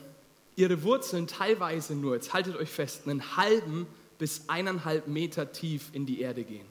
ihre 0.55 0.81
Wurzeln 0.81 1.27
teilweise 1.27 1.93
nur, 1.93 2.15
jetzt 2.15 2.31
haltet 2.31 2.55
euch 2.55 2.69
fest, 2.69 3.01
einen 3.05 3.35
halben 3.35 3.85
bis 4.17 4.43
eineinhalb 4.47 5.09
Meter 5.09 5.51
tief 5.51 5.89
in 5.91 6.05
die 6.05 6.21
Erde 6.21 6.45
gehen. 6.45 6.65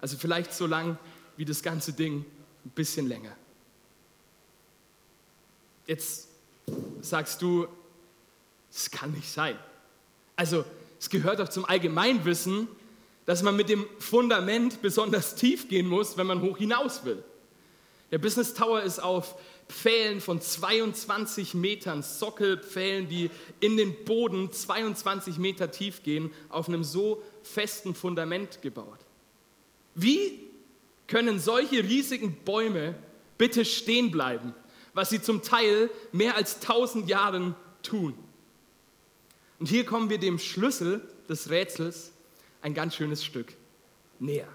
Also 0.00 0.16
vielleicht 0.16 0.54
so 0.54 0.66
lang 0.66 0.96
wie 1.36 1.44
das 1.44 1.62
ganze 1.62 1.92
Ding, 1.92 2.24
ein 2.64 2.70
bisschen 2.70 3.06
länger. 3.06 3.36
Jetzt 5.86 6.28
sagst 7.02 7.42
du, 7.42 7.66
das 8.72 8.90
kann 8.90 9.12
nicht 9.12 9.30
sein. 9.30 9.58
Also 10.34 10.64
es 10.98 11.10
gehört 11.10 11.40
doch 11.40 11.50
zum 11.50 11.66
Allgemeinwissen, 11.66 12.68
dass 13.26 13.42
man 13.42 13.54
mit 13.54 13.68
dem 13.68 13.84
Fundament 13.98 14.80
besonders 14.80 15.34
tief 15.34 15.68
gehen 15.68 15.86
muss, 15.86 16.16
wenn 16.16 16.26
man 16.26 16.40
hoch 16.40 16.56
hinaus 16.56 17.04
will. 17.04 17.22
Der 18.12 18.18
Business 18.18 18.54
Tower 18.54 18.82
ist 18.82 18.98
auf 18.98 19.34
Pfählen 19.68 20.20
von 20.20 20.40
22 20.40 21.54
Metern, 21.54 22.02
Sockelpfählen, 22.02 23.08
die 23.08 23.30
in 23.60 23.76
den 23.76 24.04
Boden 24.04 24.52
22 24.52 25.38
Meter 25.38 25.70
tief 25.70 26.02
gehen, 26.02 26.32
auf 26.48 26.68
einem 26.68 26.84
so 26.84 27.22
festen 27.42 27.94
Fundament 27.94 28.62
gebaut. 28.62 28.98
Wie 29.94 30.40
können 31.08 31.40
solche 31.40 31.82
riesigen 31.82 32.36
Bäume 32.44 32.94
bitte 33.38 33.64
stehen 33.64 34.10
bleiben, 34.10 34.54
was 34.94 35.10
sie 35.10 35.20
zum 35.20 35.42
Teil 35.42 35.90
mehr 36.12 36.36
als 36.36 36.56
1000 36.56 37.08
Jahren 37.08 37.54
tun? 37.82 38.14
Und 39.58 39.66
hier 39.66 39.84
kommen 39.84 40.10
wir 40.10 40.18
dem 40.18 40.38
Schlüssel 40.38 41.00
des 41.28 41.50
Rätsels 41.50 42.12
ein 42.62 42.74
ganz 42.74 42.94
schönes 42.94 43.24
Stück 43.24 43.54
näher. 44.18 44.48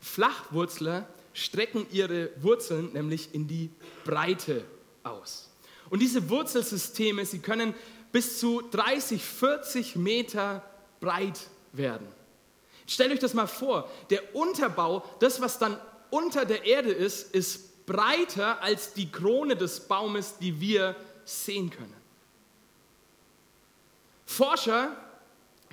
Flachwurzler 0.00 1.08
strecken 1.34 1.86
ihre 1.90 2.30
Wurzeln 2.40 2.92
nämlich 2.94 3.34
in 3.34 3.46
die 3.46 3.70
Breite 4.04 4.64
aus. 5.02 5.50
Und 5.90 6.00
diese 6.00 6.30
Wurzelsysteme, 6.30 7.26
sie 7.26 7.40
können 7.40 7.74
bis 8.10 8.38
zu 8.38 8.62
30, 8.62 9.22
40 9.22 9.96
Meter 9.96 10.62
breit 11.00 11.40
werden. 11.72 12.06
Stellt 12.86 13.12
euch 13.12 13.18
das 13.18 13.34
mal 13.34 13.46
vor, 13.46 13.90
der 14.10 14.34
Unterbau, 14.34 15.04
das 15.18 15.40
was 15.40 15.58
dann 15.58 15.78
unter 16.10 16.44
der 16.44 16.64
Erde 16.64 16.92
ist, 16.92 17.34
ist 17.34 17.86
breiter 17.86 18.62
als 18.62 18.92
die 18.94 19.10
Krone 19.10 19.56
des 19.56 19.80
Baumes, 19.80 20.38
die 20.38 20.60
wir 20.60 20.96
sehen 21.24 21.70
können. 21.70 21.94
Forscher 24.24 24.96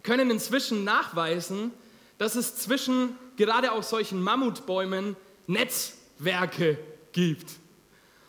können 0.03 0.32
inzwischen 0.32 0.84
nachweisen, 0.84 1.72
dass 2.18 2.36
es 2.36 2.56
zwischen 2.56 3.15
gerade 3.38 3.72
auch 3.72 3.84
solchen 3.84 4.22
Mammutbäumen 4.22 5.15
Netzwerke 5.48 6.77
gibt. 7.12 7.51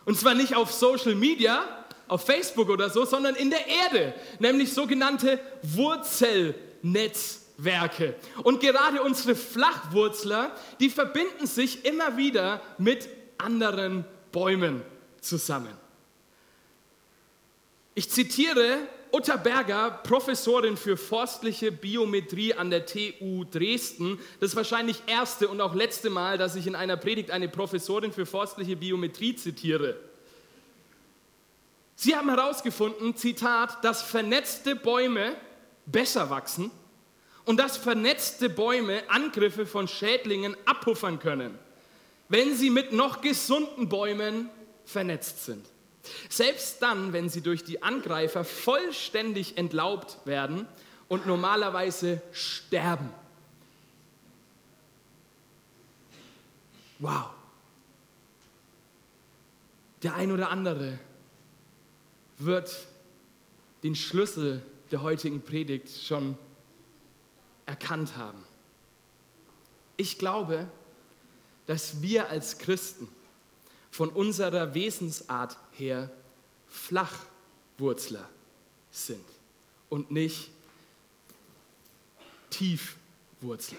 Und 0.05 0.19
zwar 0.19 0.33
nicht 0.33 0.55
auf 0.55 0.71
Social 0.71 1.15
Media, 1.15 1.63
auf 2.07 2.25
Facebook 2.25 2.69
oder 2.69 2.89
so, 2.89 3.05
sondern 3.05 3.35
in 3.35 3.49
der 3.49 3.65
Erde, 3.67 4.13
nämlich 4.39 4.73
sogenannte 4.73 5.39
Wurzelnetzwerke. 5.61 8.15
Und 8.43 8.59
gerade 8.59 9.01
unsere 9.01 9.35
Flachwurzler, 9.35 10.53
die 10.79 10.89
verbinden 10.89 11.47
sich 11.47 11.85
immer 11.85 12.17
wieder 12.17 12.61
mit 12.77 13.07
anderen 13.37 14.03
Bäumen 14.31 14.81
zusammen. 15.21 15.73
Ich 17.95 18.09
zitiere 18.09 18.79
Utta 19.15 19.35
Berger, 19.35 19.91
Professorin 19.91 20.75
für 20.75 20.97
forstliche 20.97 21.71
Biometrie 21.71 22.55
an 22.55 22.71
der 22.71 22.87
TU 22.87 23.43
Dresden. 23.43 24.19
Das 24.39 24.49
ist 24.49 24.55
wahrscheinlich 24.55 25.03
erste 25.05 25.49
und 25.49 25.61
auch 25.61 25.75
letzte 25.75 26.09
Mal, 26.09 26.39
dass 26.39 26.55
ich 26.55 26.65
in 26.65 26.73
einer 26.73 26.97
Predigt 26.97 27.29
eine 27.29 27.47
Professorin 27.47 28.11
für 28.11 28.25
forstliche 28.25 28.75
Biometrie 28.75 29.35
zitiere. 29.35 29.97
Sie 31.95 32.15
haben 32.15 32.27
herausgefunden, 32.27 33.15
Zitat, 33.15 33.83
dass 33.83 34.01
vernetzte 34.01 34.75
Bäume 34.75 35.35
besser 35.85 36.31
wachsen 36.31 36.71
und 37.45 37.57
dass 37.57 37.77
vernetzte 37.77 38.49
Bäume 38.49 39.03
Angriffe 39.09 39.67
von 39.67 39.87
Schädlingen 39.87 40.57
abpuffern 40.65 41.19
können, 41.19 41.59
wenn 42.29 42.55
sie 42.55 42.71
mit 42.71 42.93
noch 42.93 43.21
gesunden 43.21 43.89
Bäumen 43.89 44.49
vernetzt 44.85 45.45
sind. 45.45 45.67
Selbst 46.29 46.81
dann, 46.81 47.13
wenn 47.13 47.29
sie 47.29 47.41
durch 47.41 47.63
die 47.63 47.81
Angreifer 47.81 48.43
vollständig 48.43 49.57
entlaubt 49.57 50.17
werden 50.25 50.67
und 51.07 51.25
normalerweise 51.25 52.21
sterben. 52.31 53.09
Wow. 56.99 57.31
Der 60.03 60.15
ein 60.15 60.31
oder 60.31 60.49
andere 60.49 60.99
wird 62.37 62.87
den 63.83 63.95
Schlüssel 63.95 64.61
der 64.91 65.01
heutigen 65.01 65.41
Predigt 65.41 65.89
schon 66.05 66.37
erkannt 67.65 68.17
haben. 68.17 68.43
Ich 69.95 70.17
glaube, 70.17 70.67
dass 71.65 72.01
wir 72.01 72.29
als 72.29 72.57
Christen 72.57 73.07
von 73.93 74.09
unserer 74.09 74.73
Wesensart 74.73 75.55
her 75.73 76.09
Flachwurzler 76.67 78.27
sind 78.89 79.23
und 79.87 80.09
nicht 80.09 80.49
Tiefwurzler. 82.49 83.77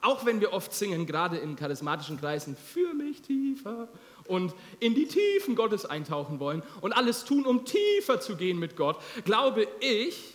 Auch 0.00 0.24
wenn 0.24 0.40
wir 0.40 0.52
oft 0.52 0.72
singen, 0.72 1.06
gerade 1.06 1.38
in 1.38 1.56
charismatischen 1.56 2.20
Kreisen, 2.20 2.56
für 2.56 2.94
mich 2.94 3.20
tiefer 3.20 3.88
und 4.26 4.54
in 4.78 4.94
die 4.94 5.08
Tiefen 5.08 5.56
Gottes 5.56 5.84
eintauchen 5.84 6.38
wollen 6.38 6.62
und 6.80 6.92
alles 6.92 7.24
tun, 7.24 7.44
um 7.44 7.64
tiefer 7.64 8.20
zu 8.20 8.36
gehen 8.36 8.60
mit 8.60 8.76
Gott, 8.76 9.00
glaube 9.24 9.66
ich, 9.80 10.34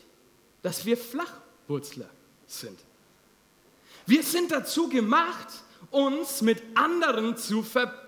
dass 0.63 0.85
wir 0.85 0.97
Flachwurzler 0.97 2.09
sind. 2.45 2.77
Wir 4.05 4.21
sind 4.21 4.51
dazu 4.51 4.89
gemacht, 4.89 5.47
uns 5.91 6.41
mit 6.41 6.61
anderen 6.75 7.37
zu 7.37 7.63
verbinden. 7.63 8.02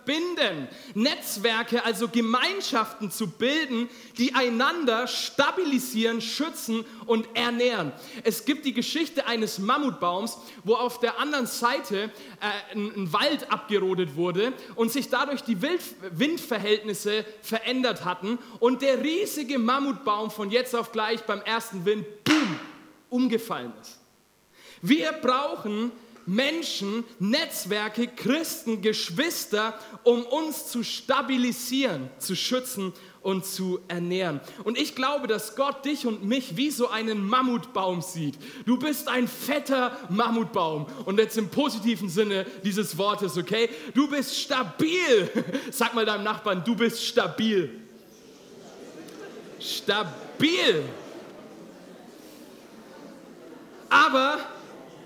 Netzwerke, 0.93 1.83
also 1.83 2.07
Gemeinschaften 2.07 3.11
zu 3.11 3.27
bilden, 3.27 3.89
die 4.17 4.33
einander 4.33 5.07
stabilisieren, 5.07 6.21
schützen 6.21 6.85
und 7.05 7.27
ernähren. 7.33 7.91
Es 8.23 8.45
gibt 8.45 8.65
die 8.65 8.73
Geschichte 8.73 9.27
eines 9.27 9.59
Mammutbaums, 9.59 10.37
wo 10.63 10.75
auf 10.75 10.99
der 10.99 11.19
anderen 11.19 11.47
Seite 11.47 12.11
äh, 12.39 12.75
ein, 12.75 12.91
ein, 12.95 13.13
Wald 13.13 13.51
abgerodet 13.51 14.15
wurde 14.15 14.53
und 14.75 14.91
sich 14.91 15.09
dadurch 15.09 15.41
die 15.41 15.61
Wild 15.61 15.81
Windverhältnisse 16.11 17.25
verändert 17.41 18.05
hatten 18.05 18.39
und 18.59 18.81
der 18.81 19.03
riesige 19.03 19.59
Mammutbaum 19.59 20.31
von 20.31 20.49
jetzt 20.49 20.75
auf 20.75 20.91
gleich 20.91 21.21
beim 21.23 21.41
ersten 21.41 21.85
Wind, 21.85 22.05
boom, 22.23 22.59
umgefallen 23.09 23.73
ist. 23.81 23.99
Wir 24.81 25.11
brauchen 25.13 25.91
Menschen, 26.25 27.03
Netzwerke, 27.19 28.07
Christen, 28.07 28.81
Geschwister, 28.81 29.77
um 30.03 30.23
uns 30.23 30.67
zu 30.67 30.83
stabilisieren, 30.83 32.09
zu 32.19 32.35
schützen 32.35 32.93
und 33.21 33.45
zu 33.45 33.79
ernähren. 33.87 34.39
Und 34.63 34.77
ich 34.77 34.95
glaube, 34.95 35.27
dass 35.27 35.55
Gott 35.55 35.83
dich 35.83 36.05
und 36.05 36.23
mich 36.23 36.57
wie 36.57 36.69
so 36.69 36.89
einen 36.89 37.27
Mammutbaum 37.27 38.01
sieht. 38.01 38.37
Du 38.65 38.77
bist 38.77 39.07
ein 39.07 39.27
fetter 39.27 39.97
Mammutbaum. 40.09 40.85
Und 41.05 41.17
jetzt 41.17 41.37
im 41.37 41.49
positiven 41.49 42.07
Sinne 42.07 42.45
dieses 42.63 42.97
Wortes, 42.97 43.35
okay? 43.37 43.69
Du 43.93 44.07
bist 44.07 44.39
stabil. 44.39 45.31
Sag 45.71 45.95
mal 45.95 46.05
deinem 46.05 46.23
Nachbarn, 46.23 46.63
du 46.63 46.75
bist 46.75 47.03
stabil. 47.03 47.81
Stabil. 49.59 50.83
Aber 53.89 54.37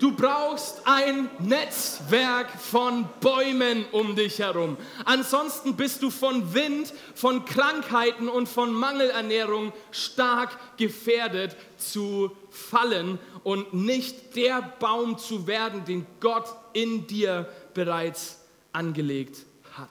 Du 0.00 0.12
brauchst 0.12 0.80
ein 0.86 1.28
Netzwerk 1.40 2.50
von 2.58 3.06
Bäumen 3.20 3.84
um 3.92 4.16
dich 4.16 4.38
herum. 4.38 4.78
Ansonsten 5.04 5.76
bist 5.76 6.02
du 6.02 6.08
von 6.08 6.54
Wind, 6.54 6.94
von 7.14 7.44
Krankheiten 7.44 8.30
und 8.30 8.48
von 8.48 8.72
Mangelernährung 8.72 9.74
stark 9.90 10.58
gefährdet 10.78 11.54
zu 11.76 12.30
fallen 12.48 13.18
und 13.44 13.74
nicht 13.74 14.34
der 14.36 14.62
Baum 14.62 15.18
zu 15.18 15.46
werden, 15.46 15.84
den 15.84 16.06
Gott 16.20 16.46
in 16.72 17.06
dir 17.06 17.46
bereits 17.74 18.38
angelegt 18.72 19.44
hat. 19.74 19.90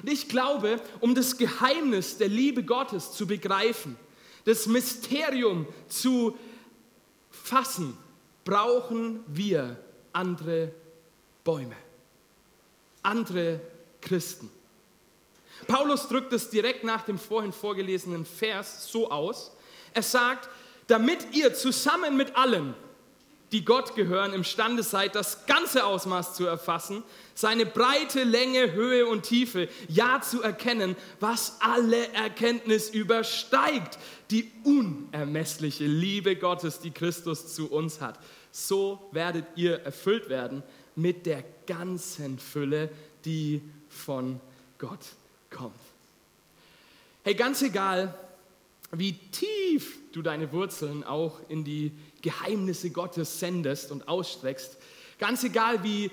Und 0.00 0.12
ich 0.12 0.28
glaube, 0.28 0.80
um 1.00 1.16
das 1.16 1.36
Geheimnis 1.36 2.18
der 2.18 2.28
Liebe 2.28 2.62
Gottes 2.62 3.14
zu 3.14 3.26
begreifen, 3.26 3.96
das 4.44 4.66
Mysterium 4.66 5.66
zu 5.88 6.38
fassen, 7.32 7.98
brauchen 8.44 9.24
wir 9.26 9.76
andere 10.12 10.72
Bäume, 11.44 11.76
andere 13.02 13.60
Christen. 14.00 14.50
Paulus 15.66 16.08
drückt 16.08 16.32
es 16.32 16.50
direkt 16.50 16.84
nach 16.84 17.02
dem 17.02 17.18
vorhin 17.18 17.52
vorgelesenen 17.52 18.24
Vers 18.24 18.90
so 18.90 19.10
aus. 19.10 19.52
Er 19.92 20.02
sagt, 20.02 20.48
damit 20.86 21.34
ihr 21.34 21.54
zusammen 21.54 22.16
mit 22.16 22.36
allen, 22.36 22.74
die 23.52 23.64
Gott 23.64 23.94
gehören, 23.96 24.32
imstande 24.32 24.82
seid, 24.82 25.14
das 25.14 25.46
ganze 25.46 25.84
Ausmaß 25.84 26.34
zu 26.34 26.46
erfassen, 26.46 27.02
seine 27.34 27.66
Breite, 27.66 28.22
Länge, 28.22 28.72
Höhe 28.72 29.06
und 29.06 29.22
Tiefe, 29.22 29.68
ja 29.88 30.20
zu 30.20 30.42
erkennen, 30.42 30.96
was 31.18 31.56
alle 31.60 32.12
Erkenntnis 32.12 32.90
übersteigt, 32.90 33.98
die 34.30 34.50
unermessliche 34.64 35.84
Liebe 35.84 36.36
Gottes, 36.36 36.80
die 36.80 36.92
Christus 36.92 37.54
zu 37.54 37.70
uns 37.70 38.00
hat. 38.00 38.18
So 38.52 39.08
werdet 39.12 39.46
ihr 39.56 39.80
erfüllt 39.80 40.28
werden 40.28 40.62
mit 40.94 41.26
der 41.26 41.44
ganzen 41.66 42.38
Fülle, 42.38 42.90
die 43.24 43.62
von 43.88 44.40
Gott 44.78 45.00
kommt. 45.50 45.74
Hey, 47.24 47.34
ganz 47.34 47.62
egal, 47.62 48.14
wie 48.92 49.12
tief 49.12 49.98
du 50.12 50.22
deine 50.22 50.52
Wurzeln 50.52 51.04
auch 51.04 51.40
in 51.48 51.64
die 51.64 51.92
Geheimnisse 52.22 52.90
Gottes 52.90 53.40
sendest 53.40 53.90
und 53.90 54.08
ausstreckst, 54.08 54.76
ganz 55.18 55.44
egal 55.44 55.82
wie 55.82 56.10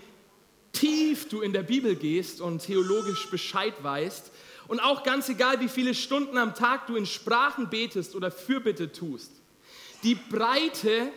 tief 0.72 1.28
du 1.30 1.41
in 1.41 1.54
der 1.54 1.63
Bibel 1.63 1.96
gehst 1.96 2.41
und 2.41 2.63
theologisch 2.63 3.30
Bescheid 3.30 3.74
weißt 3.82 4.32
und 4.67 4.80
auch 4.80 5.04
ganz 5.04 5.30
egal 5.30 5.60
wie 5.60 5.70
viele 5.70 5.96
Stunden 5.96 6.38
am 6.38 6.54
Tag 6.54 6.88
du 6.88 6.96
in 6.96 7.06
Sprachen 7.06 7.70
betest 7.70 8.15
oder 8.15 8.32
Fürbitte 8.32 8.91
tust, 8.91 9.32
die 10.04 10.15
Breite 10.15 11.12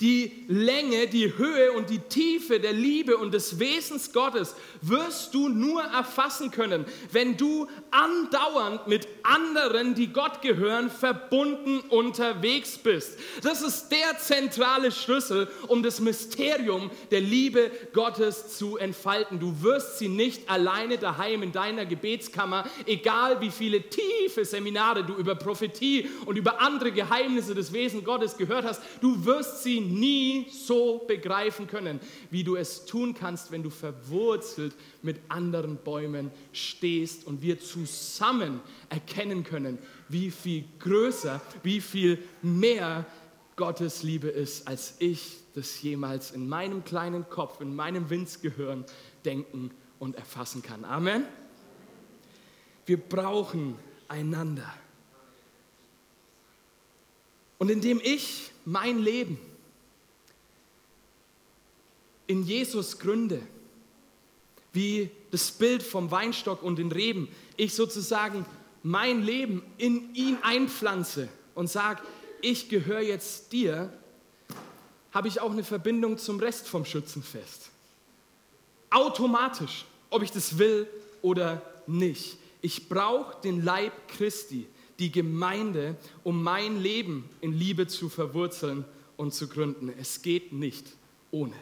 die 0.00 0.44
Länge, 0.46 1.06
die 1.06 1.38
Höhe 1.38 1.72
und 1.72 1.88
die 1.88 2.00
Tiefe 2.00 2.60
der 2.60 2.74
Liebe 2.74 3.16
und 3.16 3.32
des 3.32 3.58
Wesens 3.58 4.12
Gottes 4.12 4.54
wirst 4.82 5.32
du 5.32 5.48
nur 5.48 5.82
erfassen 5.82 6.50
können, 6.50 6.84
wenn 7.12 7.36
du 7.38 7.66
andauernd 7.90 8.86
mit 8.88 9.08
anderen, 9.22 9.94
die 9.94 10.08
Gott 10.08 10.42
gehören, 10.42 10.90
verbunden 10.90 11.80
unterwegs 11.88 12.76
bist. 12.76 13.18
Das 13.42 13.62
ist 13.62 13.88
der 13.88 14.18
zentrale 14.18 14.92
Schlüssel, 14.92 15.48
um 15.66 15.82
das 15.82 16.00
Mysterium 16.00 16.90
der 17.10 17.22
Liebe 17.22 17.70
Gottes 17.94 18.58
zu 18.58 18.76
entfalten. 18.76 19.40
Du 19.40 19.62
wirst 19.62 19.98
sie 19.98 20.08
nicht 20.08 20.50
alleine 20.50 20.98
daheim 20.98 21.42
in 21.42 21.52
deiner 21.52 21.86
Gebetskammer, 21.86 22.68
egal 22.84 23.40
wie 23.40 23.50
viele 23.50 23.82
tiefe 23.82 24.44
Seminare 24.44 25.04
du 25.04 25.14
über 25.14 25.34
Prophetie 25.34 26.10
und 26.26 26.36
über 26.36 26.60
andere 26.60 26.92
Geheimnisse 26.92 27.54
des 27.54 27.72
Wesens 27.72 28.04
Gottes 28.04 28.36
gehört 28.36 28.66
hast, 28.66 28.82
du 29.00 29.24
wirst 29.24 29.62
sie 29.62 29.85
nie 29.86 30.46
so 30.50 31.04
begreifen 31.06 31.66
können, 31.66 32.00
wie 32.30 32.44
du 32.44 32.56
es 32.56 32.84
tun 32.84 33.14
kannst, 33.14 33.50
wenn 33.50 33.62
du 33.62 33.70
verwurzelt 33.70 34.74
mit 35.02 35.18
anderen 35.28 35.76
Bäumen 35.76 36.30
stehst 36.52 37.26
und 37.26 37.42
wir 37.42 37.60
zusammen 37.60 38.60
erkennen 38.88 39.44
können, 39.44 39.78
wie 40.08 40.30
viel 40.30 40.64
größer, 40.78 41.40
wie 41.62 41.80
viel 41.80 42.18
mehr 42.42 43.06
Gottes 43.56 44.02
Liebe 44.02 44.28
ist, 44.28 44.68
als 44.68 44.96
ich 44.98 45.38
das 45.54 45.80
jemals 45.80 46.30
in 46.30 46.48
meinem 46.48 46.84
kleinen 46.84 47.28
Kopf, 47.30 47.60
in 47.60 47.74
meinem 47.74 48.10
Winzgehirn 48.10 48.84
denken 49.24 49.70
und 49.98 50.16
erfassen 50.16 50.62
kann. 50.62 50.84
Amen. 50.84 51.24
Wir 52.84 52.98
brauchen 52.98 53.76
einander. 54.08 54.72
Und 57.58 57.70
indem 57.70 58.00
ich 58.02 58.50
mein 58.64 58.98
Leben 58.98 59.38
in 62.26 62.44
Jesus 62.44 62.98
gründe, 62.98 63.40
wie 64.72 65.10
das 65.30 65.50
Bild 65.50 65.82
vom 65.82 66.10
Weinstock 66.10 66.62
und 66.62 66.78
den 66.78 66.92
Reben, 66.92 67.28
ich 67.56 67.74
sozusagen 67.74 68.44
mein 68.82 69.22
Leben 69.22 69.62
in 69.78 70.14
ihn 70.14 70.38
einpflanze 70.42 71.28
und 71.54 71.68
sage, 71.68 72.02
ich 72.42 72.68
gehöre 72.68 73.00
jetzt 73.00 73.52
dir, 73.52 73.92
habe 75.12 75.28
ich 75.28 75.40
auch 75.40 75.50
eine 75.50 75.64
Verbindung 75.64 76.18
zum 76.18 76.38
Rest 76.38 76.68
vom 76.68 76.84
Schützenfest. 76.84 77.70
Automatisch, 78.90 79.86
ob 80.10 80.22
ich 80.22 80.30
das 80.30 80.58
will 80.58 80.86
oder 81.22 81.62
nicht. 81.86 82.36
Ich 82.60 82.88
brauche 82.88 83.40
den 83.42 83.64
Leib 83.64 83.92
Christi, 84.08 84.66
die 84.98 85.10
Gemeinde, 85.10 85.96
um 86.22 86.42
mein 86.42 86.80
Leben 86.80 87.28
in 87.40 87.52
Liebe 87.52 87.86
zu 87.86 88.08
verwurzeln 88.08 88.84
und 89.16 89.34
zu 89.34 89.48
gründen. 89.48 89.92
Es 89.98 90.22
geht 90.22 90.52
nicht 90.52 90.86
ohne. 91.30 91.56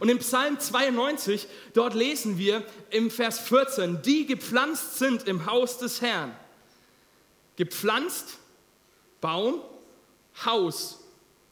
Und 0.00 0.08
im 0.08 0.18
Psalm 0.18 0.58
92, 0.58 1.46
dort 1.74 1.94
lesen 1.94 2.38
wir 2.38 2.64
im 2.90 3.10
Vers 3.10 3.38
14, 3.40 4.02
die 4.02 4.26
gepflanzt 4.26 4.98
sind 4.98 5.28
im 5.28 5.46
Haus 5.46 5.78
des 5.78 6.00
Herrn. 6.00 6.34
Gepflanzt, 7.56 8.38
Baum, 9.20 9.60
Haus, 10.44 11.00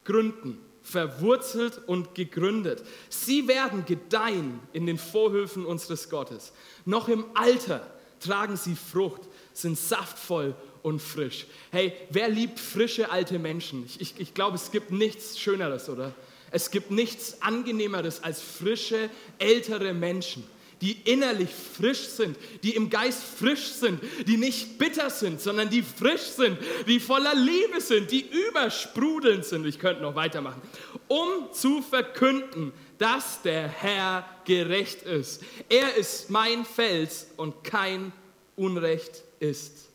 gründen, 0.03 0.63
verwurzelt 0.83 1.81
und 1.87 2.13
gegründet. 2.13 2.83
Sie 3.09 3.47
werden 3.47 3.85
gedeihen 3.85 4.59
in 4.71 4.85
den 4.85 4.97
Vorhöfen 4.97 5.65
unseres 5.65 6.09
Gottes. 6.09 6.53
Noch 6.85 7.07
im 7.07 7.25
Alter 7.33 7.85
tragen 8.19 8.55
sie 8.55 8.75
Frucht, 8.75 9.21
sind 9.53 9.77
saftvoll 9.77 10.55
und 10.83 11.01
frisch. 11.01 11.47
Hey, 11.71 11.93
wer 12.11 12.29
liebt 12.29 12.59
frische 12.59 13.09
alte 13.11 13.39
Menschen? 13.39 13.85
Ich, 13.85 13.99
ich, 13.99 14.19
ich 14.19 14.33
glaube, 14.33 14.55
es 14.55 14.71
gibt 14.71 14.91
nichts 14.91 15.39
Schöneres, 15.39 15.89
oder? 15.89 16.13
Es 16.55 16.71
gibt 16.71 16.89
nichts 16.89 17.41
Angenehmeres 17.41 18.23
als 18.23 18.41
frische, 18.41 19.09
ältere 19.39 19.93
Menschen, 19.93 20.47
die 20.79 20.93
innerlich 21.03 21.49
frisch 21.49 22.07
sind, 22.07 22.37
die 22.63 22.77
im 22.77 22.89
Geist 22.89 23.21
frisch 23.21 23.73
sind, 23.73 23.99
die 24.25 24.37
nicht 24.37 24.77
bitter 24.77 25.09
sind, 25.09 25.41
sondern 25.41 25.69
die 25.69 25.83
frisch 25.83 26.21
sind, 26.21 26.57
die 26.87 27.01
voller 27.01 27.35
Liebe 27.35 27.81
sind, 27.81 28.09
die 28.09 28.25
übersprudelnd 28.47 29.43
sind. 29.43 29.65
Ich 29.65 29.79
könnte 29.79 30.01
noch 30.01 30.15
weitermachen. 30.15 30.61
Um 31.09 31.51
zu 31.51 31.81
verkünden, 31.81 32.71
dass 32.99 33.41
der 33.41 33.67
Herr 33.67 34.25
gerecht 34.45 35.01
ist. 35.01 35.43
Er 35.67 35.95
ist 35.97 36.29
mein 36.29 36.63
Fels 36.63 37.27
und 37.35 37.65
kein 37.65 38.13
Unrecht 38.55 39.23
ist 39.41 39.89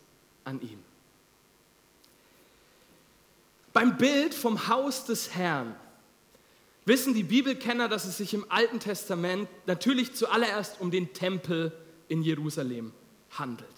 an 0.45 0.61
ihm. 0.61 0.79
Beim 3.73 3.97
Bild 3.97 4.35
vom 4.35 4.69
Haus 4.69 5.07
des 5.07 5.35
Herrn 5.35 5.75
wissen 6.91 7.15
die 7.15 7.23
Bibelkenner, 7.23 7.89
dass 7.89 8.05
es 8.05 8.19
sich 8.19 8.35
im 8.35 8.45
Alten 8.49 8.81
Testament 8.81 9.49
natürlich 9.67 10.13
zuallererst 10.13 10.81
um 10.81 10.91
den 10.91 11.13
Tempel 11.13 11.71
in 12.09 12.21
Jerusalem 12.21 12.93
handelt. 13.31 13.69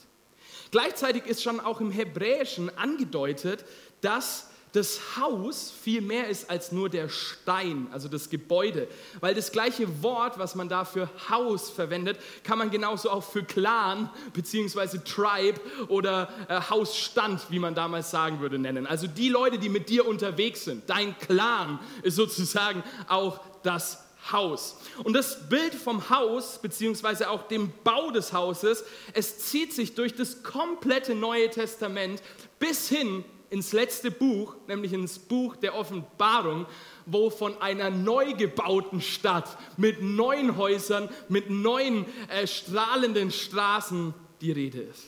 Gleichzeitig 0.71 1.27
ist 1.27 1.43
schon 1.43 1.61
auch 1.61 1.83
im 1.83 1.91
Hebräischen 1.91 2.75
angedeutet, 2.79 3.67
dass 4.01 4.49
das 4.73 5.17
Haus 5.19 5.71
viel 5.71 6.01
mehr 6.01 6.29
ist 6.29 6.49
als 6.49 6.73
nur 6.73 6.89
der 6.89 7.11
Stein, 7.11 7.89
also 7.93 8.09
das 8.09 8.31
Gebäude. 8.31 8.89
Weil 9.21 9.35
das 9.35 9.53
gleiche 9.53 10.03
Wort, 10.03 10.39
was 10.39 10.55
man 10.55 10.69
da 10.69 10.85
für 10.87 11.11
Haus 11.29 11.69
verwendet, 11.69 12.19
kann 12.43 12.59
man 12.59 12.71
genauso 12.71 13.11
auch 13.11 13.23
für 13.23 13.43
Clan 13.43 14.09
bzw. 14.33 14.99
Tribe 15.05 15.61
oder 15.89 16.31
äh, 16.49 16.61
Hausstand, 16.71 17.43
wie 17.51 17.59
man 17.59 17.75
damals 17.75 18.11
sagen 18.11 18.41
würde, 18.41 18.59
nennen. 18.59 18.87
Also 18.87 19.07
die 19.07 19.29
Leute, 19.29 19.59
die 19.59 19.69
mit 19.69 19.91
dir 19.91 20.07
unterwegs 20.07 20.65
sind, 20.65 20.89
dein 20.89 21.19
Clan 21.19 21.79
ist 22.03 22.17
sozusagen 22.17 22.83
auch 23.09 23.41
das 23.63 23.99
Haus. 24.31 24.77
Und 25.03 25.15
das 25.15 25.49
Bild 25.49 25.75
vom 25.75 26.09
Haus, 26.09 26.61
beziehungsweise 26.63 27.29
auch 27.29 27.49
dem 27.49 27.73
Bau 27.83 28.11
des 28.11 28.33
Hauses, 28.33 28.85
es 29.13 29.39
zieht 29.39 29.73
sich 29.75 29.95
durch 29.95 30.15
das 30.15 30.43
komplette 30.43 31.15
Neue 31.15 31.51
Testament 31.51 32.23
bis 32.59 32.89
hin 32.89 33.25
ins 33.53 33.73
letzte 33.73 34.11
Buch, 34.11 34.57
nämlich 34.67 34.95
ins 34.95 35.19
Buch 35.19 35.57
der 35.57 35.75
Offenbarung, 35.75 36.65
wo 37.05 37.29
von 37.29 37.61
einer 37.61 37.91
neu 37.91 38.33
gebauten 38.33 39.03
Stadt 39.03 39.59
mit 39.77 40.01
neuen 40.01 40.57
Häusern, 40.57 41.11
mit 41.29 41.51
neuen 41.51 42.07
äh, 42.29 42.47
strahlenden 42.47 43.31
Straßen 43.31 44.15
die 44.41 44.53
Rede 44.53 44.81
ist. 44.81 45.05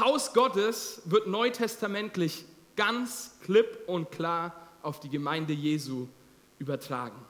Haus 0.00 0.32
Gottes 0.32 1.02
wird 1.04 1.28
neutestamentlich 1.28 2.44
ganz 2.74 3.36
klipp 3.44 3.84
und 3.86 4.10
klar 4.10 4.52
auf 4.82 4.98
die 4.98 5.08
Gemeinde 5.08 5.52
Jesu 5.52 6.08
übertragen. 6.58 7.20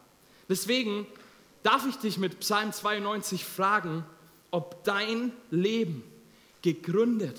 Deswegen 0.49 1.07
darf 1.63 1.87
ich 1.87 1.97
dich 1.97 2.17
mit 2.17 2.41
Psalm 2.41 2.73
92 2.73 3.45
fragen, 3.45 4.07
ob 4.51 4.85
dein 4.85 5.33
Leben 5.51 6.03
gegründet 6.63 7.39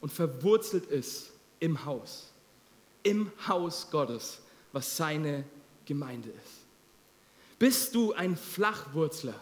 und 0.00 0.10
verwurzelt 0.10 0.86
ist 0.86 1.30
im 1.60 1.84
Haus, 1.84 2.32
im 3.02 3.30
Haus 3.46 3.90
Gottes, 3.90 4.40
was 4.72 4.96
seine 4.96 5.44
Gemeinde 5.84 6.28
ist. 6.28 6.66
Bist 7.58 7.94
du 7.94 8.12
ein 8.12 8.36
Flachwurzler, 8.36 9.34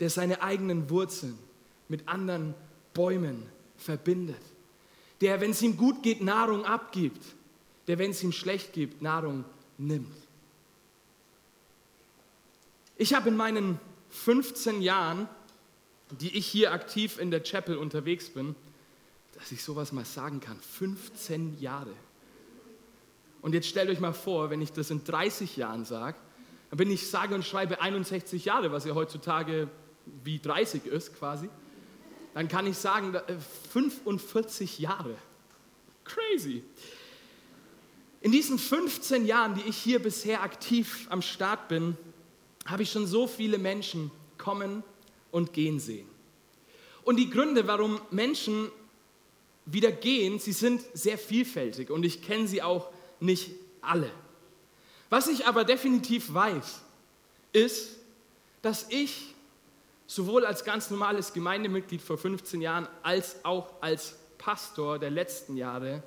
der 0.00 0.10
seine 0.10 0.42
eigenen 0.42 0.90
Wurzeln 0.90 1.38
mit 1.88 2.08
anderen 2.08 2.54
Bäumen 2.94 3.46
verbindet, 3.76 4.42
der, 5.20 5.40
wenn 5.40 5.52
es 5.52 5.62
ihm 5.62 5.76
gut 5.76 6.02
geht, 6.02 6.20
Nahrung 6.20 6.64
abgibt, 6.64 7.22
der, 7.86 7.98
wenn 7.98 8.10
es 8.10 8.22
ihm 8.22 8.32
schlecht 8.32 8.72
geht, 8.72 9.00
Nahrung 9.00 9.44
nimmt. 9.78 10.16
Ich 12.96 13.14
habe 13.14 13.28
in 13.28 13.36
meinen 13.36 13.80
15 14.10 14.82
Jahren, 14.82 15.28
die 16.20 16.36
ich 16.36 16.46
hier 16.46 16.72
aktiv 16.72 17.18
in 17.18 17.30
der 17.30 17.42
Chapel 17.42 17.76
unterwegs 17.76 18.28
bin, 18.28 18.54
dass 19.42 19.50
ich 19.50 19.64
sowas 19.64 19.90
mal 19.90 20.04
sagen 20.04 20.38
kann. 20.38 20.56
15 20.60 21.58
Jahre. 21.58 21.92
Und 23.40 23.54
jetzt 23.54 23.66
stellt 23.66 23.90
euch 23.90 23.98
mal 23.98 24.12
vor, 24.12 24.50
wenn 24.50 24.62
ich 24.62 24.70
das 24.70 24.92
in 24.92 25.02
30 25.02 25.56
Jahren 25.56 25.84
sage, 25.84 26.16
dann 26.70 26.76
bin 26.76 26.88
ich 26.92 27.10
sage 27.10 27.34
und 27.34 27.44
schreibe 27.44 27.80
61 27.80 28.44
Jahre, 28.44 28.70
was 28.70 28.84
ja 28.84 28.94
heutzutage 28.94 29.68
wie 30.22 30.38
30 30.38 30.86
ist 30.86 31.16
quasi. 31.16 31.48
Dann 32.34 32.46
kann 32.46 32.68
ich 32.68 32.78
sagen, 32.78 33.16
45 33.72 34.78
äh, 34.78 34.82
Jahre. 34.84 35.16
Crazy. 36.04 36.62
In 38.20 38.30
diesen 38.30 38.60
15 38.60 39.26
Jahren, 39.26 39.56
die 39.56 39.62
ich 39.62 39.76
hier 39.76 40.00
bisher 40.00 40.44
aktiv 40.44 41.08
am 41.10 41.20
Start 41.20 41.66
bin, 41.66 41.96
habe 42.64 42.84
ich 42.84 42.92
schon 42.92 43.08
so 43.08 43.26
viele 43.26 43.58
Menschen 43.58 44.12
kommen 44.38 44.84
und 45.32 45.52
gehen 45.52 45.80
sehen. 45.80 46.06
Und 47.02 47.16
die 47.16 47.28
Gründe, 47.28 47.66
warum 47.66 48.00
Menschen 48.12 48.70
wieder 49.64 49.92
gehen, 49.92 50.38
sie 50.38 50.52
sind 50.52 50.82
sehr 50.92 51.18
vielfältig 51.18 51.90
und 51.90 52.04
ich 52.04 52.22
kenne 52.22 52.48
sie 52.48 52.62
auch 52.62 52.90
nicht 53.20 53.50
alle. 53.80 54.10
Was 55.10 55.28
ich 55.28 55.46
aber 55.46 55.64
definitiv 55.64 56.32
weiß, 56.32 56.80
ist, 57.52 57.96
dass 58.62 58.86
ich 58.88 59.34
sowohl 60.06 60.44
als 60.44 60.64
ganz 60.64 60.90
normales 60.90 61.32
Gemeindemitglied 61.32 62.02
vor 62.02 62.18
15 62.18 62.60
Jahren 62.60 62.88
als 63.02 63.44
auch 63.44 63.74
als 63.80 64.16
Pastor 64.38 64.98
der 64.98 65.10
letzten 65.10 65.56
Jahre 65.56 66.02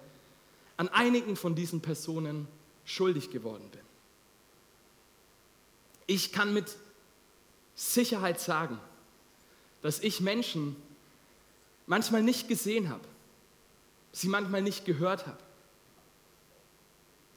an 0.77 0.89
einigen 0.89 1.35
von 1.35 1.55
diesen 1.55 1.81
Personen 1.81 2.47
schuldig 2.83 3.31
geworden 3.31 3.67
bin. 3.71 3.81
Ich 6.07 6.31
kann 6.31 6.53
mit 6.53 6.75
Sicherheit 7.75 8.39
sagen, 8.39 8.79
dass 9.81 9.99
ich 9.99 10.21
Menschen 10.21 10.75
manchmal 11.87 12.23
nicht 12.23 12.47
gesehen 12.47 12.89
habe, 12.89 13.03
sie 14.15 14.29
manchmal 14.29 14.61
nicht 14.61 14.85
gehört 14.85 15.27
habe. 15.27 15.37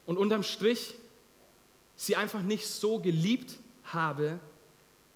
Und 0.05 0.17
unterm 0.17 0.43
Strich 0.43 0.95
sie 1.97 2.15
einfach 2.15 2.41
nicht 2.41 2.65
so 2.67 2.99
geliebt 2.99 3.57
habe, 3.83 4.39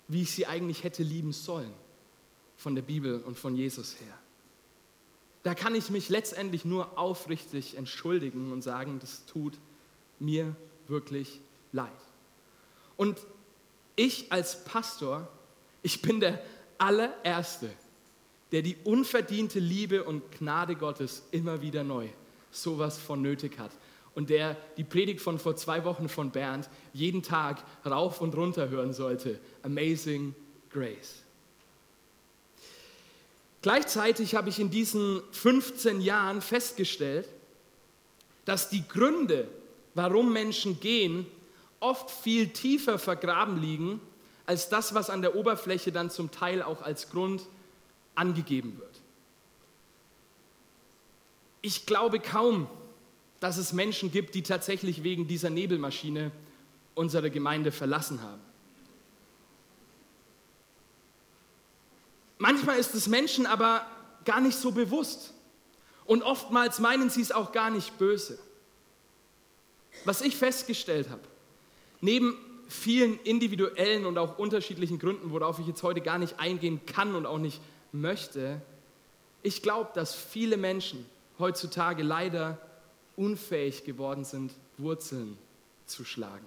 wie 0.10 0.24
ich 0.24 0.32
sie 0.32 0.46
eigentlich 0.46 0.84
hätte 0.84 1.04
lieben 1.04 1.32
sollen, 1.32 1.74
von 2.58 2.76
der 2.76 2.82
Bibel 2.82 3.22
und 3.22 3.40
von 3.40 3.56
Jesus 3.56 3.96
her. 4.02 4.14
Da 5.44 5.56
kann 5.56 5.74
ich 5.74 5.90
mich 5.90 6.10
letztendlich 6.10 6.66
nur 6.66 6.98
aufrichtig 6.98 7.78
entschuldigen 7.78 8.52
und 8.52 8.62
sagen, 8.62 9.00
das 9.00 9.26
tut 9.26 9.58
mir 10.20 10.56
wirklich 10.90 11.40
leid. 11.72 11.90
Und 12.98 13.20
ich 13.96 14.32
als 14.34 14.66
Pastor, 14.66 15.30
ich 15.82 16.02
bin 16.02 16.20
der 16.20 16.44
allererste, 16.78 17.70
der 18.54 18.62
die 18.62 18.78
unverdiente 18.84 19.58
Liebe 19.58 20.04
und 20.04 20.32
Gnade 20.38 20.76
Gottes 20.76 21.24
immer 21.32 21.62
wieder 21.62 21.84
neu 21.84 22.08
sowas 22.52 23.00
von 23.00 23.20
nötig 23.20 23.58
hat 23.58 23.72
und 24.14 24.30
der 24.30 24.56
die 24.78 24.84
Predigt 24.84 25.22
von 25.22 25.40
vor 25.40 25.56
zwei 25.56 25.84
Wochen 25.86 26.08
von 26.08 26.30
Bernd 26.30 26.70
jeden 26.94 27.24
Tag 27.24 27.64
rauf 27.84 28.22
und 28.22 28.36
runter 28.36 28.70
hören 28.70 28.94
sollte. 28.94 29.40
Amazing 29.64 30.36
Grace. 30.70 31.24
Gleichzeitig 33.64 34.36
habe 34.36 34.50
ich 34.50 34.60
in 34.60 34.70
diesen 34.70 35.24
15 35.32 36.00
Jahren 36.00 36.40
festgestellt, 36.40 37.28
dass 38.46 38.70
die 38.70 38.88
Gründe, 38.88 39.48
warum 39.96 40.32
Menschen 40.32 40.80
gehen, 40.80 41.26
oft 41.80 42.12
viel 42.12 42.50
tiefer 42.50 43.00
vergraben 43.00 43.60
liegen, 43.60 44.00
als 44.46 44.70
das, 44.70 44.94
was 44.94 45.10
an 45.10 45.24
der 45.24 45.36
Oberfläche 45.36 45.92
dann 45.92 46.12
zum 46.12 46.30
Teil 46.30 46.62
auch 46.62 46.84
als 46.84 47.10
Grund 47.10 47.48
angegeben 48.16 48.78
wird. 48.80 49.02
Ich 51.62 51.86
glaube 51.86 52.20
kaum, 52.20 52.68
dass 53.40 53.58
es 53.58 53.74
Menschen 53.74 54.12
gibt, 54.12 54.36
die 54.36 54.44
tatsächlich 54.44 55.04
wegen 55.04 55.28
dieser 55.28 55.50
Nebelmaschine 55.50 56.32
unsere 56.96 57.32
Gemeinde 57.32 57.72
verlassen 57.72 58.22
haben. 58.22 58.42
Manchmal 62.38 62.78
ist 62.78 62.94
es 62.94 63.08
Menschen 63.08 63.46
aber 63.46 63.86
gar 64.26 64.42
nicht 64.42 64.58
so 64.58 64.72
bewusst 64.72 65.34
und 66.06 66.24
oftmals 66.24 66.80
meinen 66.80 67.10
sie 67.10 67.22
es 67.22 67.32
auch 67.32 67.52
gar 67.52 67.70
nicht 67.70 67.98
böse. 67.98 68.38
Was 70.06 70.22
ich 70.22 70.36
festgestellt 70.36 71.10
habe, 71.10 71.22
neben 72.02 72.36
vielen 72.68 73.20
individuellen 73.20 74.06
und 74.06 74.18
auch 74.18 74.38
unterschiedlichen 74.38 75.00
Gründen, 75.00 75.32
worauf 75.32 75.60
ich 75.60 75.68
jetzt 75.68 75.84
heute 75.84 76.02
gar 76.02 76.18
nicht 76.18 76.40
eingehen 76.40 76.82
kann 76.86 77.16
und 77.16 77.26
auch 77.26 77.38
nicht 77.38 77.62
möchte, 77.94 78.62
ich 79.42 79.62
glaube, 79.62 79.92
dass 79.94 80.14
viele 80.14 80.58
Menschen 80.58 81.06
heutzutage 81.40 82.04
leider 82.04 82.58
unfähig 83.16 83.84
geworden 83.84 84.26
sind, 84.26 84.52
Wurzeln 84.78 85.38
zu 85.86 86.04
schlagen. 86.04 86.46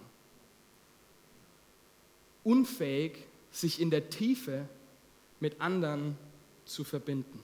Unfähig, 2.44 3.24
sich 3.50 3.80
in 3.80 3.90
der 3.90 4.10
Tiefe 4.10 4.68
mit 5.40 5.60
anderen 5.60 6.18
zu 6.64 6.84
verbinden. 6.84 7.40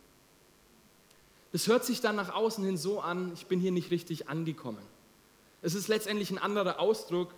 Das 1.52 1.66
hört 1.66 1.84
sich 1.84 2.00
dann 2.00 2.16
nach 2.16 2.34
außen 2.34 2.64
hin 2.64 2.76
so 2.76 3.00
an, 3.00 3.32
ich 3.34 3.46
bin 3.46 3.60
hier 3.60 3.72
nicht 3.72 3.90
richtig 3.90 4.28
angekommen. 4.28 4.82
Es 5.60 5.74
ist 5.74 5.88
letztendlich 5.88 6.30
ein 6.30 6.38
anderer 6.38 6.80
Ausdruck 6.80 7.32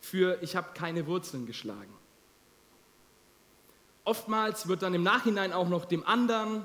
für 0.00 0.42
ich 0.42 0.56
habe 0.56 0.74
keine 0.74 1.06
Wurzeln 1.06 1.46
geschlagen. 1.46 1.92
Oftmals 4.04 4.68
wird 4.68 4.82
dann 4.82 4.94
im 4.94 5.02
Nachhinein 5.02 5.52
auch 5.52 5.68
noch 5.68 5.84
dem 5.84 6.06
anderen, 6.06 6.64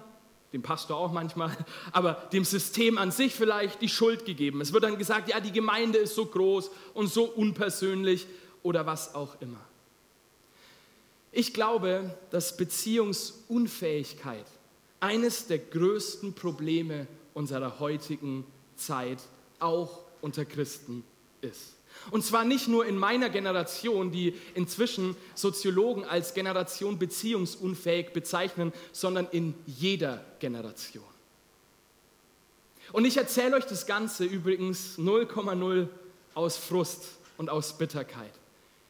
dem 0.54 0.62
Pastor 0.62 0.97
auch 0.97 1.12
manchmal, 1.12 1.56
aber 1.91 2.13
dem 2.34 2.45
System 2.45 2.97
an 2.97 3.12
sich 3.12 3.36
vielleicht 3.36 3.82
die 3.82 3.89
Schuld 3.89 4.26
gegeben. 4.26 4.62
Es 4.62 4.73
wird 4.73 4.84
dann 4.84 4.97
gesagt, 4.97 5.30
ja, 5.30 5.39
die 5.39 5.52
Gemeinde 5.52 6.00
ist 6.00 6.15
so 6.15 6.26
groß 6.26 6.71
und 6.93 7.08
so 7.08 7.26
unpersönlich 7.26 8.28
oder 8.63 8.86
was 8.86 9.13
auch 9.13 9.39
immer. 9.41 9.60
Ich 11.32 11.54
glaube, 11.54 12.17
dass 12.32 12.58
Beziehungsunfähigkeit 12.58 14.45
eines 15.00 15.47
der 15.47 15.60
größten 15.60 16.34
Probleme 16.34 17.08
unserer 17.34 17.80
heutigen 17.80 18.45
Zeit 18.76 19.19
auch 19.60 20.02
unter 20.21 20.45
Christen 20.45 21.04
ist. 21.41 21.77
Und 22.12 22.24
zwar 22.24 22.46
nicht 22.46 22.68
nur 22.68 22.86
in 22.86 22.98
meiner 22.98 23.30
Generation, 23.30 24.12
die 24.12 24.34
inzwischen 24.56 25.16
Soziologen 25.36 26.06
als 26.06 26.34
Generation 26.34 26.98
beziehungsunfähig 26.98 28.14
bezeichnen, 28.14 28.74
sondern 28.92 29.28
in 29.32 29.54
jeder 29.66 30.24
Generation. 30.40 31.04
Und 32.94 33.06
ich 33.06 33.18
erzähle 33.18 33.58
euch 33.58 33.66
das 33.66 33.86
Ganze 33.86 34.24
übrigens 34.24 34.98
0,0 34.98 35.88
aus 36.34 36.58
Frust 36.58 37.10
und 37.38 37.50
aus 37.50 37.78
Bitterkeit. 37.78 38.32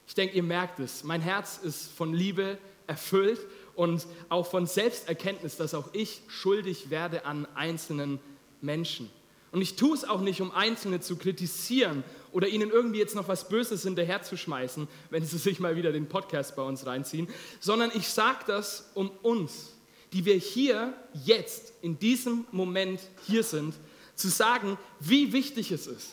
Ich 0.08 0.14
denke, 0.14 0.36
ihr 0.36 0.44
merkt 0.44 0.80
es. 0.80 1.04
Mein 1.04 1.22
Herz 1.22 1.60
ist 1.62 1.92
von 1.92 2.14
Liebe 2.14 2.58
erfüllt 2.86 3.40
und 3.76 4.06
auch 4.30 4.48
von 4.48 4.68
Selbsterkenntnis, 4.68 5.58
dass 5.58 5.74
auch 5.74 5.90
ich 5.94 6.22
schuldig 6.28 6.90
werde 6.90 7.26
an 7.26 7.48
einzelnen 7.56 8.20
Menschen. 8.62 9.10
Und 9.52 9.62
ich 9.62 9.76
tue 9.76 9.96
es 9.96 10.04
auch 10.04 10.22
nicht, 10.22 10.42
um 10.42 10.52
Einzelne 10.52 11.00
zu 11.00 11.16
kritisieren 11.16 12.04
oder 12.32 12.48
ihnen 12.48 12.70
irgendwie 12.70 13.00
jetzt 13.00 13.16
noch 13.16 13.28
was 13.28 13.50
Böses 13.50 13.84
hinterherzuschmeißen, 13.84 14.88
wenn 15.10 15.26
sie 15.26 15.38
sich 15.38 15.60
mal 15.60 15.76
wieder 15.76 15.92
den 15.92 16.08
Podcast 16.08 16.56
bei 16.56 16.62
uns 16.62 16.86
reinziehen, 16.86 17.28
sondern 17.60 17.92
ich 17.94 18.08
sage 18.08 18.40
das, 18.48 18.92
um 18.94 19.10
uns, 19.22 19.74
die 20.14 20.26
wir 20.26 20.36
hier 20.36 20.94
jetzt 21.26 21.74
in 21.82 22.00
diesem 22.00 22.46
Moment 22.52 23.00
hier 23.26 23.44
sind, 23.44 23.74
zu 24.16 24.30
sagen, 24.30 24.78
wie 25.00 25.32
wichtig 25.34 25.72
es 25.72 25.88
ist, 25.88 26.12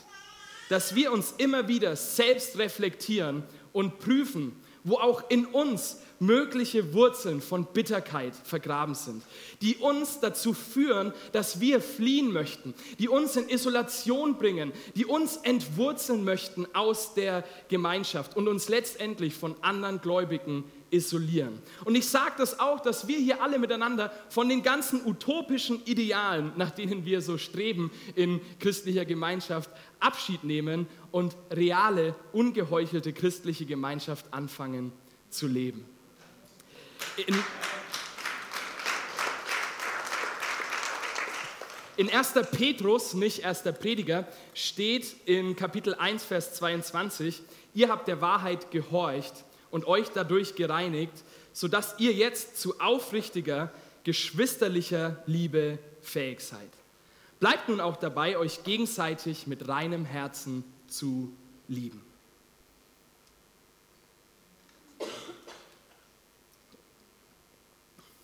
dass 0.68 0.94
wir 0.94 1.12
uns 1.12 1.34
immer 1.38 1.68
wieder 1.68 1.96
selbst 1.96 2.58
reflektieren 2.58 3.44
und 3.72 3.98
prüfen, 3.98 4.56
wo 4.84 4.96
auch 4.96 5.28
in 5.30 5.46
uns 5.46 5.98
mögliche 6.20 6.92
Wurzeln 6.94 7.40
von 7.40 7.66
Bitterkeit 7.66 8.34
vergraben 8.44 8.94
sind, 8.94 9.22
die 9.62 9.76
uns 9.76 10.20
dazu 10.20 10.52
führen, 10.54 11.12
dass 11.32 11.60
wir 11.60 11.80
fliehen 11.80 12.32
möchten, 12.32 12.74
die 12.98 13.08
uns 13.08 13.36
in 13.36 13.48
Isolation 13.48 14.36
bringen, 14.36 14.72
die 14.94 15.06
uns 15.06 15.36
entwurzeln 15.38 16.24
möchten 16.24 16.66
aus 16.74 17.14
der 17.14 17.44
Gemeinschaft 17.68 18.36
und 18.36 18.46
uns 18.46 18.68
letztendlich 18.68 19.34
von 19.34 19.56
anderen 19.62 20.00
Gläubigen 20.00 20.64
isolieren. 20.94 21.58
Und 21.84 21.96
ich 21.96 22.06
sage 22.06 22.34
das 22.38 22.60
auch, 22.60 22.80
dass 22.80 23.08
wir 23.08 23.18
hier 23.18 23.42
alle 23.42 23.58
miteinander 23.58 24.12
von 24.28 24.48
den 24.48 24.62
ganzen 24.62 25.04
utopischen 25.04 25.84
Idealen, 25.84 26.52
nach 26.56 26.70
denen 26.70 27.04
wir 27.04 27.20
so 27.20 27.36
streben 27.36 27.90
in 28.14 28.40
christlicher 28.60 29.04
Gemeinschaft, 29.04 29.70
Abschied 29.98 30.44
nehmen 30.44 30.86
und 31.10 31.36
reale, 31.50 32.14
ungeheuchelte 32.32 33.12
christliche 33.12 33.66
Gemeinschaft 33.66 34.32
anfangen 34.32 34.92
zu 35.30 35.48
leben. 35.48 35.84
In, 37.26 37.34
in 41.96 42.10
1. 42.10 42.34
Petrus, 42.52 43.14
nicht 43.14 43.44
1. 43.44 43.62
Prediger, 43.80 44.28
steht 44.52 45.16
in 45.26 45.56
Kapitel 45.56 45.94
1, 45.94 46.22
Vers 46.24 46.54
22, 46.54 47.42
ihr 47.74 47.88
habt 47.88 48.06
der 48.06 48.20
Wahrheit 48.20 48.70
gehorcht 48.70 49.44
und 49.74 49.86
euch 49.86 50.10
dadurch 50.10 50.54
gereinigt, 50.54 51.24
sodass 51.52 51.96
ihr 51.98 52.12
jetzt 52.12 52.60
zu 52.60 52.78
aufrichtiger, 52.78 53.72
geschwisterlicher 54.04 55.20
Liebe 55.26 55.80
fähig 56.00 56.42
seid. 56.42 56.70
Bleibt 57.40 57.68
nun 57.68 57.80
auch 57.80 57.96
dabei, 57.96 58.38
euch 58.38 58.62
gegenseitig 58.62 59.48
mit 59.48 59.66
reinem 59.66 60.04
Herzen 60.04 60.62
zu 60.86 61.34
lieben. 61.66 62.00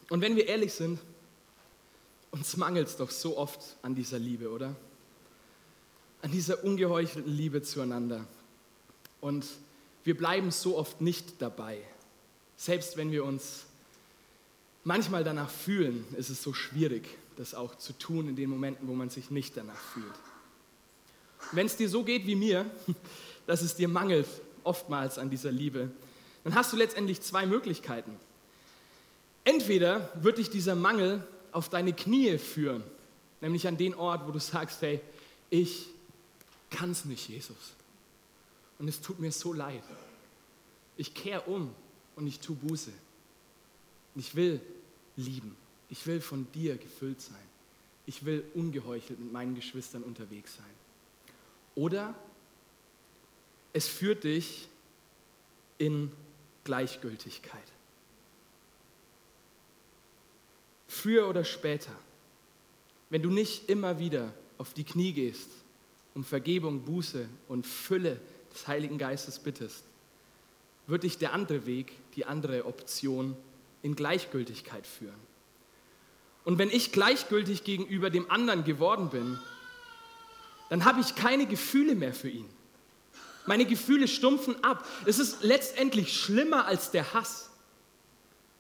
Und 0.09 0.21
wenn 0.21 0.37
wir 0.37 0.47
ehrlich 0.47 0.73
sind, 0.73 1.01
uns 2.31 2.57
mangelt 2.57 2.87
es 2.87 2.97
doch 2.97 3.11
so 3.11 3.37
oft 3.37 3.61
an 3.83 3.97
dieser 3.97 4.21
Liebe, 4.21 4.51
oder? 4.51 4.77
An 6.23 6.31
dieser 6.31 6.63
ungeheuchelten 6.63 7.33
Liebe 7.37 7.61
zueinander. 7.63 8.25
Und 9.21 9.45
wir 10.05 10.17
bleiben 10.17 10.51
so 10.51 10.77
oft 10.77 11.01
nicht 11.01 11.41
dabei. 11.41 11.79
Selbst 12.57 12.97
wenn 12.97 13.11
wir 13.13 13.25
uns 13.25 13.65
manchmal 14.85 15.25
danach 15.25 15.51
fühlen, 15.51 16.05
ist 16.17 16.31
es 16.31 16.43
so 16.43 16.53
schwierig, 16.53 17.09
das 17.37 17.55
auch 17.55 17.77
zu 17.77 17.93
tun 17.93 18.29
in 18.29 18.37
den 18.37 18.51
Momenten, 18.51 18.89
wo 18.89 18.95
man 18.95 19.11
sich 19.11 19.31
nicht 19.31 19.57
danach 19.57 19.81
fühlt. 19.81 20.07
Wenn 21.53 21.67
es 21.67 21.77
dir 21.77 21.89
so 21.89 22.05
geht 22.05 22.27
wie 22.27 22.35
mir, 22.35 22.67
dass 23.47 23.63
es 23.63 23.77
dir 23.77 23.89
mangelt 23.89 24.29
oftmals 24.63 25.19
an 25.19 25.31
dieser 25.31 25.51
Liebe, 25.51 25.91
dann 26.45 26.55
hast 26.55 26.73
du 26.73 26.77
letztendlich 26.77 27.21
zwei 27.21 27.47
Möglichkeiten. 27.47 28.17
Entweder 29.45 30.11
wird 30.23 30.39
dich 30.39 30.51
dieser 30.51 30.75
Mangel 30.75 31.27
auf 31.53 31.69
deine 31.69 31.93
Knie 31.93 32.39
führen, 32.39 32.83
nämlich 33.41 33.67
an 33.67 33.77
den 33.77 33.95
Ort, 33.95 34.27
wo 34.27 34.33
du 34.33 34.39
sagst, 34.39 34.83
hey, 34.83 35.01
ich 35.49 35.87
kann 36.71 36.93
es 36.93 37.05
nicht, 37.05 37.29
Jesus. 37.29 37.75
Und 38.81 38.89
es 38.89 39.01
tut 39.01 39.21
mir 39.21 39.31
so 39.31 39.53
leid. 39.53 39.85
Ich 40.97 41.15
kehre 41.15 41.43
um 41.43 41.73
und 42.17 42.27
ich 42.27 42.41
tue 42.41 42.57
Buße. 42.57 42.93
Ich 44.17 44.35
will 44.35 44.61
lieben. 45.17 45.57
Ich 45.89 46.05
will 46.07 46.21
von 46.21 46.51
dir 46.53 46.77
gefüllt 46.77 47.21
sein. 47.21 47.37
Ich 48.07 48.25
will 48.25 48.45
ungeheuchelt 48.55 49.21
mit 49.21 49.33
meinen 49.33 49.55
Geschwistern 49.55 50.03
unterwegs 50.03 50.57
sein. 50.57 50.67
Oder 51.77 52.15
es 53.73 53.87
führt 53.87 54.25
dich 54.25 54.69
in 55.79 56.11
Gleichgültigkeit. 56.65 57.63
früher 60.91 61.29
oder 61.29 61.45
später, 61.45 61.93
wenn 63.09 63.23
du 63.23 63.31
nicht 63.31 63.69
immer 63.69 63.99
wieder 63.99 64.35
auf 64.59 64.75
die 64.75 64.85
Knie 64.85 65.13
gehst, 65.13 65.49
um 66.15 66.25
Vergebung, 66.25 66.83
Buße 66.83 67.29
und 67.49 67.67
Fülle 67.67 68.21
des 68.53 68.67
Heiligen 68.69 68.99
Geistes 68.99 69.39
bittest, 69.39 69.85
wird 70.87 71.05
dich 71.05 71.19
der 71.19 71.33
andere 71.33 71.67
Weg, 71.67 71.93
die 72.15 72.27
andere 72.27 72.67
Option 72.67 73.37
in 73.83 73.97
Gleichgültigkeit 73.97 74.87
führen. 74.87 75.31
Und 76.45 76.59
wenn 76.59 76.71
ich 76.71 76.93
gleichgültig 76.93 77.65
gegenüber 77.65 78.11
dem 78.11 78.31
anderen 78.31 78.65
geworden 78.65 79.11
bin, 79.11 79.39
dann 80.69 80.85
habe 80.85 81.01
ich 81.01 81.15
keine 81.15 81.47
Gefühle 81.47 81.95
mehr 81.95 82.15
für 82.15 82.29
ihn. 82.29 82.49
Meine 83.47 83.67
Gefühle 83.67 84.09
stumpfen 84.09 84.63
ab. 84.63 84.87
Es 85.07 85.19
ist 85.19 85.43
letztendlich 85.43 86.19
schlimmer 86.19 86.67
als 86.67 86.91
der 86.91 87.13
Hass. 87.15 87.51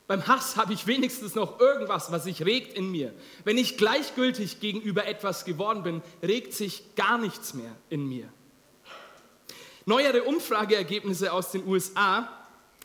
Beim 0.07 0.26
Hass 0.26 0.57
habe 0.57 0.72
ich 0.72 0.88
wenigstens 0.88 1.37
noch 1.37 1.61
irgendwas, 1.61 2.11
was 2.11 2.24
sich 2.24 2.44
regt 2.44 2.76
in 2.76 2.90
mir. 2.90 3.14
Wenn 3.44 3.57
ich 3.57 3.79
gleichgültig 3.79 4.59
gegenüber 4.59 5.07
etwas 5.07 5.44
geworden 5.44 5.85
bin, 5.85 6.03
regt 6.20 6.53
sich 6.53 6.83
gar 6.96 7.16
nichts 7.16 7.55
mehr 7.55 7.76
in 7.90 8.09
mir. 8.09 8.29
Neuere 9.90 10.22
Umfrageergebnisse 10.22 11.33
aus 11.33 11.50
den 11.50 11.66
USA 11.66 12.29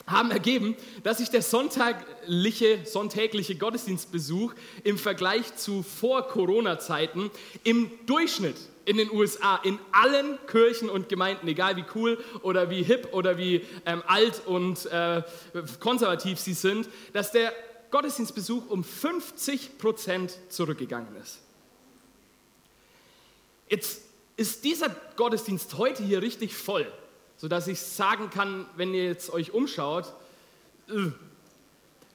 haben 0.08 0.32
ergeben, 0.32 0.76
dass 1.04 1.20
sich 1.20 1.30
der 1.30 1.44
sonntagliche, 1.44 2.80
sonntägliche 2.84 3.56
Gottesdienstbesuch 3.56 4.56
im 4.84 4.98
Vergleich 4.98 5.56
zu 5.56 5.84
Vor-Corona-Zeiten 5.84 7.30
im 7.64 7.92
Durchschnitt 8.08 8.56
in 8.86 8.98
den 8.98 9.12
USA, 9.12 9.58
in 9.58 9.78
allen 9.92 10.40
Kirchen 10.48 10.90
und 10.90 11.08
Gemeinden, 11.08 11.48
egal 11.48 11.76
wie 11.76 11.86
cool 11.94 12.18
oder 12.42 12.72
wie 12.72 12.82
hip 12.82 13.10
oder 13.12 13.38
wie 13.38 13.64
ähm, 13.86 14.02
alt 14.08 14.42
und 14.48 14.88
äh, 14.88 15.22
konservativ 15.80 16.40
sie 16.40 16.54
sind, 16.54 16.90
dass 17.14 17.32
der 17.32 17.54
Gottesdienstbesuch 17.92 18.68
um 18.68 18.84
50 18.84 19.78
Prozent 19.78 20.40
zurückgegangen 20.50 21.16
ist. 21.22 21.38
Jetzt 23.70 24.05
ist 24.38 24.64
dieser 24.64 24.90
Gottesdienst 25.16 25.78
heute 25.78 26.04
hier 26.04 26.22
richtig 26.22 26.56
voll, 26.56 26.92
sodass 27.38 27.68
ich 27.68 27.80
sagen 27.80 28.30
kann, 28.30 28.66
wenn 28.76 28.94
ihr 28.94 29.06
jetzt 29.06 29.32
euch 29.32 29.54
umschaut, 29.54 30.14
äh, 30.90 31.12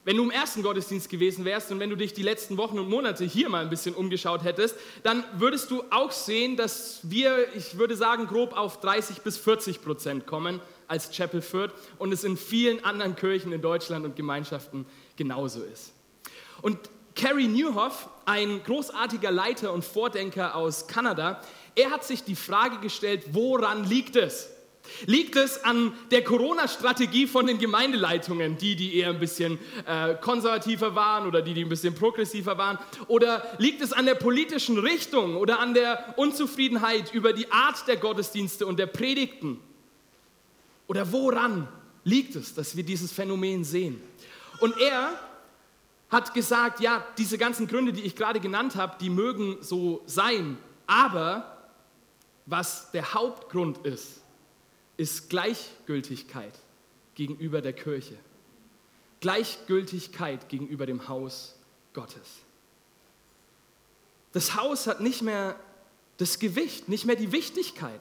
wenn 0.04 0.16
du 0.16 0.22
im 0.22 0.30
ersten 0.30 0.62
Gottesdienst 0.62 1.11
gewesen 1.11 1.44
wärst 1.44 1.70
und 1.70 1.78
wenn 1.78 1.90
du 1.90 1.96
dich 1.96 2.14
die 2.14 2.22
letzten 2.22 2.56
Wochen 2.56 2.78
und 2.78 2.88
Monate 2.88 3.24
hier 3.24 3.50
mal 3.50 3.62
ein 3.62 3.68
bisschen 3.68 3.94
umgeschaut 3.94 4.44
hättest, 4.44 4.74
dann 5.02 5.24
würdest 5.35 5.70
du 5.70 5.85
auch 5.90 6.11
sehen, 6.11 6.56
dass 6.56 7.00
wir, 7.02 7.54
ich 7.54 7.76
würde 7.76 7.96
sagen, 7.96 8.26
grob 8.26 8.56
auf 8.56 8.80
30 8.80 9.20
bis 9.20 9.37
40 9.37 9.83
Prozent 9.83 10.26
kommen 10.26 10.61
als 10.88 11.11
Chapel 11.11 11.42
Fürth 11.42 11.72
und 11.98 12.12
es 12.12 12.24
in 12.24 12.38
vielen 12.38 12.83
anderen 12.83 13.14
Kirchen 13.14 13.52
in 13.52 13.61
Deutschland 13.61 14.06
und 14.06 14.16
Gemeinschaften 14.16 14.87
genauso 15.16 15.62
ist. 15.62 15.92
Und 16.62 16.78
Carrie 17.14 17.48
Newhoff, 17.48 18.09
ein 18.24 18.62
großartiger 18.64 19.30
Leiter 19.30 19.72
und 19.72 19.85
Vordenker 19.85 20.54
aus 20.54 20.87
Kanada, 20.87 21.42
er 21.80 21.90
hat 21.90 22.04
sich 22.04 22.22
die 22.24 22.36
Frage 22.36 22.78
gestellt, 22.78 23.24
woran 23.32 23.84
liegt 23.84 24.16
es? 24.16 24.50
Liegt 25.06 25.36
es 25.36 25.62
an 25.64 25.94
der 26.10 26.22
Corona-Strategie 26.24 27.26
von 27.26 27.46
den 27.46 27.58
Gemeindeleitungen, 27.58 28.58
die, 28.58 28.76
die 28.76 28.96
eher 28.96 29.10
ein 29.10 29.20
bisschen 29.20 29.58
äh, 29.86 30.14
konservativer 30.14 30.94
waren 30.94 31.26
oder 31.26 31.42
die, 31.42 31.54
die 31.54 31.64
ein 31.64 31.68
bisschen 31.68 31.94
progressiver 31.94 32.58
waren? 32.58 32.78
Oder 33.06 33.46
liegt 33.58 33.80
es 33.82 33.92
an 33.92 34.04
der 34.04 34.14
politischen 34.14 34.78
Richtung 34.78 35.36
oder 35.36 35.58
an 35.58 35.74
der 35.74 36.14
Unzufriedenheit 36.16 37.14
über 37.14 37.32
die 37.32 37.50
Art 37.50 37.86
der 37.88 37.96
Gottesdienste 37.96 38.66
und 38.66 38.78
der 38.78 38.86
Predigten? 38.86 39.60
Oder 40.86 41.10
woran 41.12 41.68
liegt 42.04 42.34
es, 42.36 42.54
dass 42.54 42.76
wir 42.76 42.84
dieses 42.84 43.12
Phänomen 43.12 43.64
sehen? 43.64 44.02
Und 44.58 44.76
er 44.78 45.18
hat 46.10 46.34
gesagt, 46.34 46.80
ja, 46.80 47.06
diese 47.16 47.38
ganzen 47.38 47.68
Gründe, 47.68 47.92
die 47.92 48.02
ich 48.02 48.16
gerade 48.16 48.40
genannt 48.40 48.74
habe, 48.74 48.96
die 49.00 49.08
mögen 49.08 49.58
so 49.60 50.02
sein, 50.06 50.58
aber 50.86 51.49
was 52.46 52.90
der 52.92 53.14
Hauptgrund 53.14 53.79
ist, 53.87 54.20
ist 54.96 55.31
Gleichgültigkeit 55.31 56.53
gegenüber 57.14 57.61
der 57.61 57.72
Kirche. 57.72 58.16
Gleichgültigkeit 59.20 60.48
gegenüber 60.48 60.87
dem 60.87 61.09
Haus 61.09 61.57
Gottes. 61.92 62.40
Das 64.33 64.55
Haus 64.57 64.87
hat 64.87 65.00
nicht 65.00 65.22
mehr 65.22 65.59
das 66.16 66.38
Gewicht, 66.38 66.88
nicht 66.88 67.05
mehr 67.05 67.16
die 67.16 67.33
Wichtigkeit. 67.33 68.00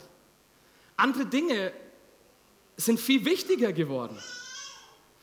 Andere 0.96 1.26
Dinge 1.26 1.72
sind 2.76 3.00
viel 3.00 3.24
wichtiger 3.24 3.72
geworden. 3.72 4.18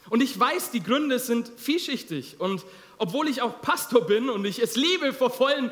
Und 0.10 0.21
ich 0.21 0.39
weiß, 0.39 0.71
die 0.71 0.82
Gründe 0.82 1.19
sind 1.19 1.51
vielschichtig. 1.58 2.39
Und 2.39 2.65
obwohl 2.97 3.27
ich 3.27 3.41
auch 3.41 3.62
Pastor 3.62 4.01
bin 4.01 4.29
und 4.29 4.45
ich 4.45 4.60
es 4.60 4.75
liebe, 4.75 5.13
vor 5.13 5.29
vollen 5.29 5.71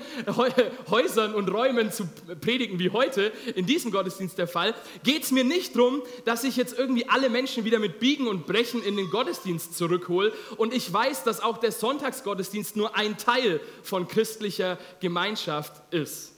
Häusern 0.89 1.33
und 1.33 1.49
Räumen 1.49 1.91
zu 1.91 2.07
predigen, 2.41 2.79
wie 2.79 2.91
heute 2.91 3.31
in 3.55 3.65
diesem 3.65 3.91
Gottesdienst 3.91 4.37
der 4.37 4.47
Fall, 4.47 4.73
geht 5.03 5.23
es 5.23 5.31
mir 5.31 5.43
nicht 5.43 5.75
darum, 5.75 6.01
dass 6.25 6.43
ich 6.43 6.55
jetzt 6.55 6.77
irgendwie 6.77 7.07
alle 7.07 7.29
Menschen 7.29 7.65
wieder 7.65 7.79
mit 7.79 7.99
Biegen 7.99 8.27
und 8.27 8.45
Brechen 8.45 8.83
in 8.83 8.97
den 8.97 9.09
Gottesdienst 9.09 9.77
zurückhole. 9.77 10.33
Und 10.57 10.73
ich 10.73 10.91
weiß, 10.91 11.23
dass 11.23 11.41
auch 11.41 11.57
der 11.57 11.71
Sonntagsgottesdienst 11.71 12.75
nur 12.75 12.95
ein 12.95 13.17
Teil 13.17 13.59
von 13.83 14.07
christlicher 14.07 14.77
Gemeinschaft 14.99 15.73
ist 15.93 16.34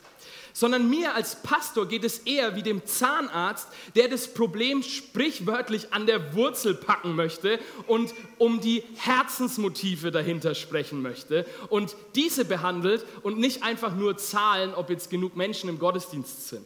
sondern 0.58 0.90
mir 0.90 1.14
als 1.14 1.36
Pastor 1.44 1.88
geht 1.88 2.04
es 2.04 2.18
eher 2.18 2.56
wie 2.56 2.64
dem 2.64 2.84
Zahnarzt, 2.84 3.68
der 3.94 4.08
das 4.08 4.34
Problem 4.34 4.82
sprichwörtlich 4.82 5.94
an 5.94 6.08
der 6.08 6.34
Wurzel 6.34 6.74
packen 6.74 7.16
möchte 7.16 7.60
und 7.86 8.12
um 8.40 8.60
die 8.60 8.84
Herzensmotive 8.96 10.10
dahinter 10.10 10.56
sprechen 10.56 11.04
möchte 11.04 11.46
und 11.70 11.96
diese 12.16 12.44
behandelt 12.44 13.06
und 13.22 13.38
nicht 13.38 13.62
einfach 13.62 13.96
nur 13.96 14.18
Zahlen, 14.18 14.74
ob 14.74 14.90
jetzt 14.90 15.12
genug 15.12 15.36
Menschen 15.36 15.70
im 15.70 15.78
Gottesdienst 15.78 16.48
sind. 16.48 16.66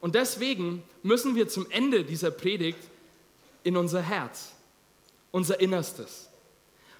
Und 0.00 0.14
deswegen 0.14 0.82
müssen 1.02 1.34
wir 1.34 1.46
zum 1.46 1.70
Ende 1.70 2.04
dieser 2.04 2.30
Predigt 2.30 2.80
in 3.64 3.76
unser 3.76 4.00
Herz, 4.00 4.52
unser 5.30 5.60
Innerstes. 5.60 6.30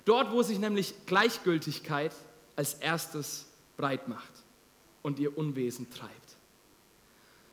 Dort, 0.05 0.33
wo 0.33 0.43
sich 0.43 0.59
nämlich 0.59 0.93
Gleichgültigkeit 1.07 2.13
als 2.57 2.75
erstes 2.75 3.47
breit 3.79 4.07
macht 4.07 4.34
und 5.05 5.21
ihr 5.21 5.37
Unwesen 5.39 5.89
treibt. 5.91 6.37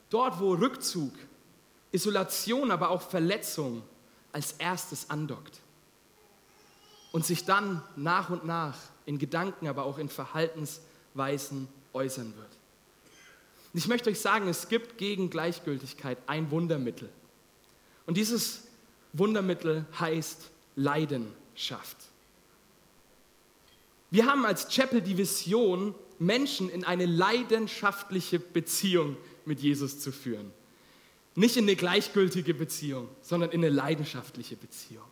Dort, 0.09 0.39
wo 0.39 0.53
Rückzug, 0.53 1.13
Isolation, 1.91 2.71
aber 2.71 2.89
auch 2.89 3.01
Verletzung 3.01 3.83
als 4.31 4.53
erstes 4.53 5.09
andockt 5.09 5.59
und 7.11 7.25
sich 7.25 7.45
dann 7.45 7.83
nach 7.95 8.29
und 8.29 8.45
nach 8.45 8.77
in 9.05 9.19
Gedanken, 9.19 9.67
aber 9.67 9.83
auch 9.83 9.97
in 9.97 10.09
Verhaltensweisen 10.09 11.67
äußern 11.93 12.33
wird. 12.37 12.49
Und 13.73 13.79
ich 13.79 13.87
möchte 13.87 14.09
euch 14.09 14.19
sagen, 14.19 14.47
es 14.47 14.69
gibt 14.69 14.97
gegen 14.97 15.29
Gleichgültigkeit 15.29 16.17
ein 16.27 16.49
Wundermittel. 16.51 17.09
Und 18.05 18.15
dieses 18.15 18.67
Wundermittel 19.13 19.85
heißt 19.99 20.49
Leidenschaft. 20.77 21.97
Wir 24.09 24.25
haben 24.25 24.45
als 24.45 24.67
Chapel 24.67 25.01
die 25.01 25.17
Vision, 25.17 25.95
Menschen 26.21 26.69
in 26.69 26.83
eine 26.83 27.07
leidenschaftliche 27.07 28.39
Beziehung 28.39 29.17
mit 29.45 29.59
Jesus 29.59 29.99
zu 29.99 30.11
führen. 30.11 30.51
Nicht 31.33 31.57
in 31.57 31.63
eine 31.63 31.75
gleichgültige 31.75 32.53
Beziehung, 32.53 33.09
sondern 33.21 33.49
in 33.49 33.61
eine 33.61 33.73
leidenschaftliche 33.73 34.55
Beziehung. 34.55 35.05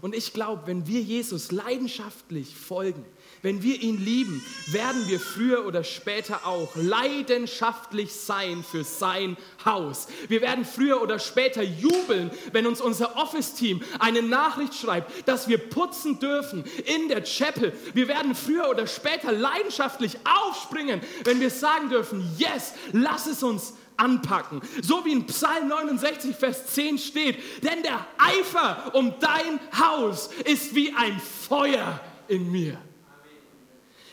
Und 0.00 0.14
ich 0.14 0.32
glaube, 0.32 0.66
wenn 0.66 0.86
wir 0.86 1.00
Jesus 1.02 1.52
leidenschaftlich 1.52 2.56
folgen, 2.56 3.04
wenn 3.46 3.62
wir 3.62 3.80
ihn 3.80 4.04
lieben, 4.04 4.44
werden 4.66 5.06
wir 5.06 5.20
früher 5.20 5.66
oder 5.66 5.84
später 5.84 6.44
auch 6.44 6.74
leidenschaftlich 6.74 8.12
sein 8.12 8.64
für 8.68 8.82
sein 8.82 9.36
Haus. 9.64 10.08
Wir 10.26 10.40
werden 10.40 10.64
früher 10.64 11.00
oder 11.00 11.20
später 11.20 11.62
jubeln, 11.62 12.32
wenn 12.50 12.66
uns 12.66 12.80
unser 12.80 13.14
Office-Team 13.14 13.84
eine 14.00 14.22
Nachricht 14.22 14.74
schreibt, 14.74 15.28
dass 15.28 15.46
wir 15.46 15.58
putzen 15.58 16.18
dürfen 16.18 16.64
in 16.86 17.08
der 17.08 17.22
Chapel. 17.22 17.72
Wir 17.94 18.08
werden 18.08 18.34
früher 18.34 18.68
oder 18.68 18.88
später 18.88 19.30
leidenschaftlich 19.30 20.16
aufspringen, 20.24 21.00
wenn 21.22 21.38
wir 21.38 21.50
sagen 21.50 21.88
dürfen, 21.88 22.28
yes, 22.38 22.72
lass 22.90 23.26
es 23.26 23.44
uns 23.44 23.74
anpacken. 23.96 24.60
So 24.82 25.04
wie 25.04 25.12
in 25.12 25.24
Psalm 25.26 25.68
69, 25.68 26.34
Vers 26.34 26.66
10 26.74 26.98
steht, 26.98 27.38
denn 27.62 27.84
der 27.84 28.04
Eifer 28.18 28.92
um 28.92 29.14
dein 29.20 29.60
Haus 29.78 30.30
ist 30.44 30.74
wie 30.74 30.92
ein 30.92 31.20
Feuer 31.20 32.00
in 32.26 32.50
mir. 32.50 32.76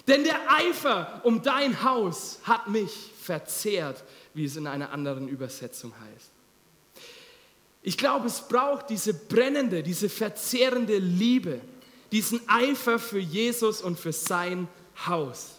Denn 0.08 0.24
der 0.24 0.40
Eifer 0.52 1.22
um 1.24 1.42
dein 1.42 1.84
Haus 1.84 2.40
hat 2.44 2.68
mich 2.68 2.92
verzehrt, 3.22 4.04
wie 4.34 4.46
es 4.46 4.58
in 4.58 4.68
einer 4.68 4.92
anderen 4.92 5.28
Übersetzung 5.28 5.94
heißt. 5.94 6.32
Ich 7.82 7.98
glaube, 7.98 8.28
es 8.28 8.48
braucht 8.48 8.90
diese 8.90 9.14
brennende, 9.14 9.84
diese 9.84 10.10
verzehrende 10.10 10.98
Liebe, 10.98 11.62
diesen 12.12 12.42
Eifer 12.48 13.00
für 13.00 13.20
Jesus 13.20 13.82
und 13.82 14.00
für 14.00 14.14
sein 14.14 14.68
Haus. 15.06 15.56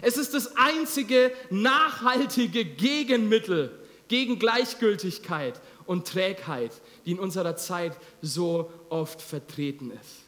Es 0.00 0.16
ist 0.16 0.34
das 0.34 0.56
einzige 0.56 1.32
nachhaltige 1.50 2.64
Gegenmittel 2.64 3.78
gegen 4.08 4.38
Gleichgültigkeit 4.38 5.60
und 5.86 6.06
Trägheit, 6.06 6.72
die 7.04 7.12
in 7.12 7.18
unserer 7.18 7.56
Zeit 7.56 7.96
so 8.22 8.70
oft 8.88 9.20
vertreten 9.20 9.90
ist. 9.90 10.27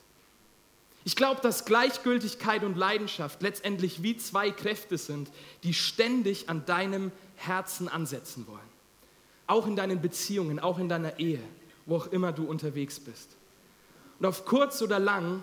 Ich 1.04 1.16
glaube, 1.16 1.40
dass 1.40 1.64
Gleichgültigkeit 1.64 2.62
und 2.62 2.76
Leidenschaft 2.76 3.42
letztendlich 3.42 4.02
wie 4.02 4.16
zwei 4.16 4.50
Kräfte 4.50 4.98
sind, 4.98 5.30
die 5.62 5.72
ständig 5.72 6.48
an 6.48 6.66
deinem 6.66 7.10
Herzen 7.36 7.88
ansetzen 7.88 8.46
wollen. 8.46 8.60
Auch 9.46 9.66
in 9.66 9.76
deinen 9.76 10.02
Beziehungen, 10.02 10.58
auch 10.58 10.78
in 10.78 10.88
deiner 10.88 11.18
Ehe, 11.18 11.42
wo 11.86 11.96
auch 11.96 12.06
immer 12.08 12.32
du 12.32 12.44
unterwegs 12.44 13.00
bist. 13.00 13.30
Und 14.18 14.26
auf 14.26 14.44
kurz 14.44 14.82
oder 14.82 14.98
lang 14.98 15.42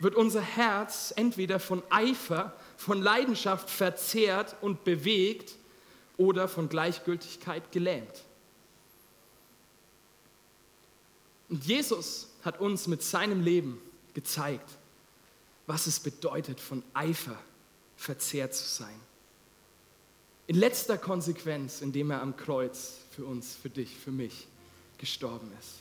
wird 0.00 0.16
unser 0.16 0.40
Herz 0.40 1.12
entweder 1.14 1.60
von 1.60 1.82
Eifer, 1.90 2.52
von 2.76 3.00
Leidenschaft 3.00 3.70
verzehrt 3.70 4.56
und 4.60 4.82
bewegt 4.82 5.54
oder 6.16 6.48
von 6.48 6.68
Gleichgültigkeit 6.68 7.70
gelähmt. 7.70 8.24
Und 11.48 11.64
Jesus 11.64 12.30
hat 12.44 12.60
uns 12.60 12.86
mit 12.88 13.02
seinem 13.02 13.42
Leben 13.42 13.80
gezeigt, 14.14 14.68
was 15.70 15.86
es 15.86 16.00
bedeutet, 16.00 16.58
von 16.58 16.82
Eifer 16.94 17.38
verzehrt 17.96 18.52
zu 18.52 18.66
sein. 18.66 19.00
In 20.48 20.56
letzter 20.56 20.98
Konsequenz, 20.98 21.80
indem 21.80 22.10
er 22.10 22.22
am 22.22 22.36
Kreuz 22.36 22.94
für 23.12 23.24
uns, 23.24 23.54
für 23.54 23.70
dich, 23.70 23.96
für 23.96 24.10
mich 24.10 24.48
gestorben 24.98 25.48
ist. 25.60 25.74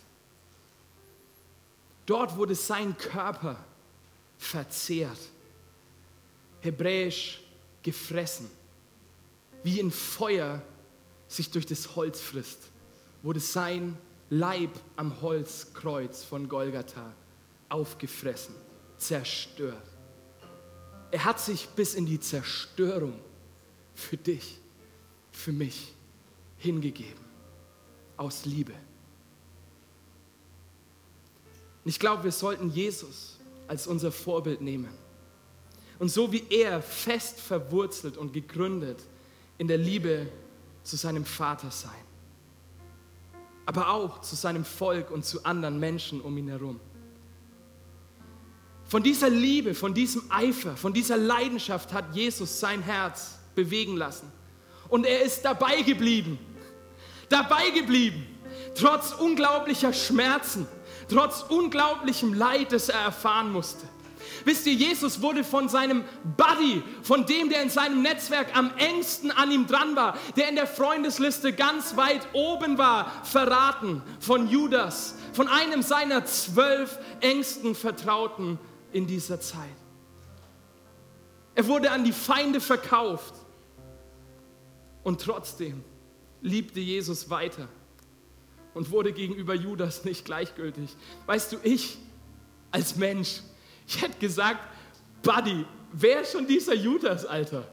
Dort 2.05 2.37
wurde 2.37 2.53
sein 2.53 2.95
Körper 2.99 3.65
verzehrt, 4.37 5.17
hebräisch 6.61 7.41
gefressen, 7.81 8.47
wie 9.63 9.79
ein 9.79 9.89
Feuer 9.89 10.61
sich 11.27 11.49
durch 11.49 11.65
das 11.65 11.95
Holz 11.95 12.21
frisst, 12.21 12.59
wurde 13.23 13.39
sein 13.39 13.97
Leib 14.29 14.69
am 14.97 15.19
Holzkreuz 15.21 16.23
von 16.23 16.47
Golgatha 16.47 17.11
aufgefressen, 17.69 18.53
zerstört. 18.99 19.83
Er 21.11 21.25
hat 21.25 21.39
sich 21.39 21.67
bis 21.69 21.95
in 21.95 22.05
die 22.05 22.19
Zerstörung 22.19 23.19
für 23.95 24.17
dich, 24.17 24.59
für 25.31 25.51
mich 25.51 25.93
hingegeben, 26.57 27.23
aus 28.17 28.45
Liebe. 28.45 28.73
Und 31.83 31.89
ich 31.89 31.99
glaube, 31.99 32.25
wir 32.25 32.31
sollten 32.31 32.69
Jesus 32.69 33.39
als 33.67 33.87
unser 33.87 34.11
Vorbild 34.11 34.61
nehmen. 34.61 34.93
Und 35.97 36.09
so 36.09 36.31
wie 36.31 36.43
er 36.49 36.81
fest 36.81 37.39
verwurzelt 37.39 38.17
und 38.17 38.33
gegründet 38.33 38.99
in 39.57 39.67
der 39.67 39.77
Liebe 39.77 40.27
zu 40.83 40.95
seinem 40.95 41.25
Vater 41.25 41.71
sein, 41.71 41.91
aber 43.65 43.89
auch 43.89 44.21
zu 44.21 44.35
seinem 44.35 44.63
Volk 44.63 45.11
und 45.11 45.25
zu 45.25 45.43
anderen 45.43 45.79
Menschen 45.79 46.21
um 46.21 46.37
ihn 46.37 46.47
herum. 46.47 46.79
Von 48.89 49.03
dieser 49.03 49.29
Liebe, 49.29 49.75
von 49.75 49.93
diesem 49.93 50.23
Eifer, 50.31 50.75
von 50.75 50.93
dieser 50.93 51.15
Leidenschaft 51.15 51.93
hat 51.93 52.05
Jesus 52.15 52.59
sein 52.59 52.81
Herz 52.81 53.37
bewegen 53.53 53.95
lassen. 53.95 54.31
Und 54.89 55.05
er 55.05 55.21
ist 55.21 55.43
dabei 55.43 55.83
geblieben. 55.83 56.39
Dabei 57.29 57.69
geblieben. 57.69 58.25
trotz 58.75 59.13
unglaublicher 59.13 59.93
Schmerzen, 59.93 60.67
trotz 61.07 61.43
unglaublichem 61.49 62.33
Leid, 62.33 62.71
das 62.71 62.89
er 62.89 63.01
erfahren 63.01 63.51
musste. 63.51 63.85
Wisst 64.45 64.65
ihr, 64.67 64.73
Jesus 64.73 65.21
wurde 65.21 65.43
von 65.43 65.69
seinem 65.69 66.03
Buddy, 66.37 66.81
von 67.03 67.25
dem, 67.25 67.49
der 67.49 67.61
in 67.61 67.69
seinem 67.69 68.01
Netzwerk 68.01 68.55
am 68.55 68.71
engsten 68.77 69.31
an 69.31 69.51
ihm 69.51 69.67
dran 69.67 69.95
war, 69.95 70.17
der 70.35 70.49
in 70.49 70.55
der 70.55 70.67
Freundesliste 70.67 71.53
ganz 71.53 71.95
weit 71.95 72.27
oben 72.33 72.77
war, 72.77 73.11
verraten 73.23 74.01
von 74.19 74.47
Judas, 74.47 75.15
von 75.33 75.47
einem 75.47 75.81
seiner 75.81 76.25
zwölf 76.25 76.97
engsten 77.21 77.75
Vertrauten 77.75 78.59
in 78.91 79.07
dieser 79.07 79.39
Zeit. 79.39 79.75
Er 81.55 81.67
wurde 81.67 81.91
an 81.91 82.03
die 82.03 82.13
Feinde 82.13 82.61
verkauft 82.61 83.33
und 85.03 85.21
trotzdem 85.21 85.83
liebte 86.41 86.79
Jesus 86.79 87.29
weiter 87.29 87.67
und 88.73 88.91
wurde 88.91 89.11
gegenüber 89.11 89.53
Judas 89.53 90.05
nicht 90.05 90.25
gleichgültig. 90.25 90.95
Weißt 91.25 91.51
du, 91.51 91.57
ich 91.63 91.97
als 92.71 92.95
Mensch, 92.95 93.41
ich 93.87 94.01
hätte 94.01 94.19
gesagt, 94.19 94.59
Buddy, 95.21 95.65
wer 95.91 96.21
ist 96.21 96.31
schon 96.31 96.47
dieser 96.47 96.75
Judas, 96.75 97.25
Alter? 97.25 97.67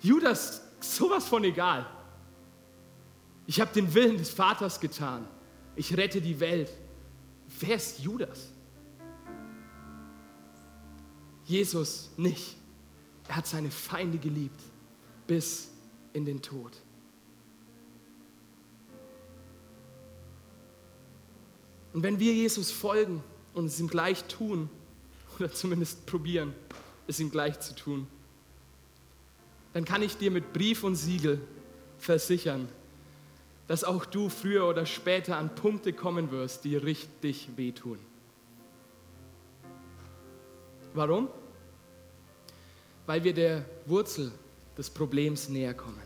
Judas, 0.00 0.62
sowas 0.80 1.26
von 1.26 1.44
egal. 1.44 1.86
Ich 3.46 3.60
habe 3.60 3.72
den 3.72 3.92
Willen 3.92 4.16
des 4.16 4.30
Vaters 4.30 4.78
getan. 4.78 5.26
Ich 5.74 5.96
rette 5.96 6.20
die 6.20 6.38
Welt. 6.38 6.70
Wer 7.58 7.76
ist 7.76 7.98
Judas? 7.98 8.52
Jesus 11.50 12.10
nicht. 12.16 12.56
Er 13.26 13.36
hat 13.36 13.46
seine 13.46 13.70
Feinde 13.70 14.18
geliebt 14.18 14.60
bis 15.26 15.68
in 16.12 16.24
den 16.24 16.40
Tod. 16.40 16.72
Und 21.92 22.04
wenn 22.04 22.20
wir 22.20 22.32
Jesus 22.32 22.70
folgen 22.70 23.22
und 23.52 23.66
es 23.66 23.80
ihm 23.80 23.88
gleich 23.88 24.24
tun, 24.24 24.70
oder 25.38 25.50
zumindest 25.50 26.06
probieren, 26.06 26.54
es 27.06 27.18
ihm 27.18 27.30
gleich 27.30 27.58
zu 27.60 27.74
tun, 27.74 28.06
dann 29.72 29.84
kann 29.84 30.02
ich 30.02 30.16
dir 30.16 30.30
mit 30.30 30.52
Brief 30.52 30.84
und 30.84 30.94
Siegel 30.96 31.40
versichern, 31.98 32.68
dass 33.66 33.84
auch 33.84 34.04
du 34.04 34.28
früher 34.28 34.68
oder 34.68 34.86
später 34.86 35.36
an 35.36 35.54
Punkte 35.54 35.92
kommen 35.92 36.30
wirst, 36.30 36.64
die 36.64 36.76
richtig 36.76 37.48
wehtun. 37.56 37.98
Warum? 40.94 41.28
Weil 43.06 43.24
wir 43.24 43.34
der 43.34 43.64
Wurzel 43.86 44.32
des 44.76 44.90
Problems 44.90 45.48
näher 45.48 45.74
kommen. 45.74 46.02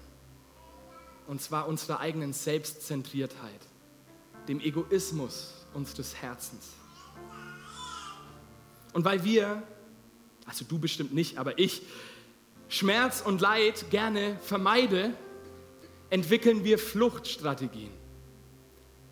Und 1.27 1.41
zwar 1.41 1.69
unserer 1.69 2.01
eigenen 2.01 2.33
Selbstzentriertheit, 2.33 3.61
dem 4.49 4.61
Egoismus 4.61 5.55
unseres 5.73 6.15
Herzens. 6.17 6.69
Und 8.93 9.05
weil 9.05 9.25
wir, 9.25 9.63
also 10.47 10.65
du 10.65 10.79
bestimmt 10.79 11.15
nicht, 11.15 11.39
aber 11.39 11.59
ich, 11.59 11.83
Schmerz 12.69 13.21
und 13.21 13.41
Leid 13.41 13.91
gerne 13.91 14.39
vermeide, 14.43 15.15
entwickeln 16.11 16.65
wir 16.65 16.79
Fluchtstrategien. 16.79 17.91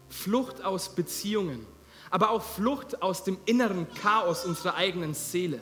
Flucht 0.09 0.63
aus 0.63 0.95
Beziehungen, 0.95 1.67
aber 2.13 2.31
auch 2.31 2.43
Flucht 2.43 3.03
aus 3.03 3.25
dem 3.25 3.39
inneren 3.47 3.87
Chaos 3.95 4.45
unserer 4.45 4.75
eigenen 4.75 5.15
Seele. 5.15 5.61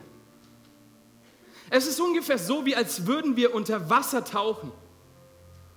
Es 1.71 1.87
ist 1.87 2.01
ungefähr 2.01 2.39
so, 2.39 2.67
wie 2.67 2.75
als 2.75 3.07
würden 3.07 3.37
wir 3.37 3.55
unter 3.55 3.89
Wasser 3.89 4.25
tauchen 4.25 4.73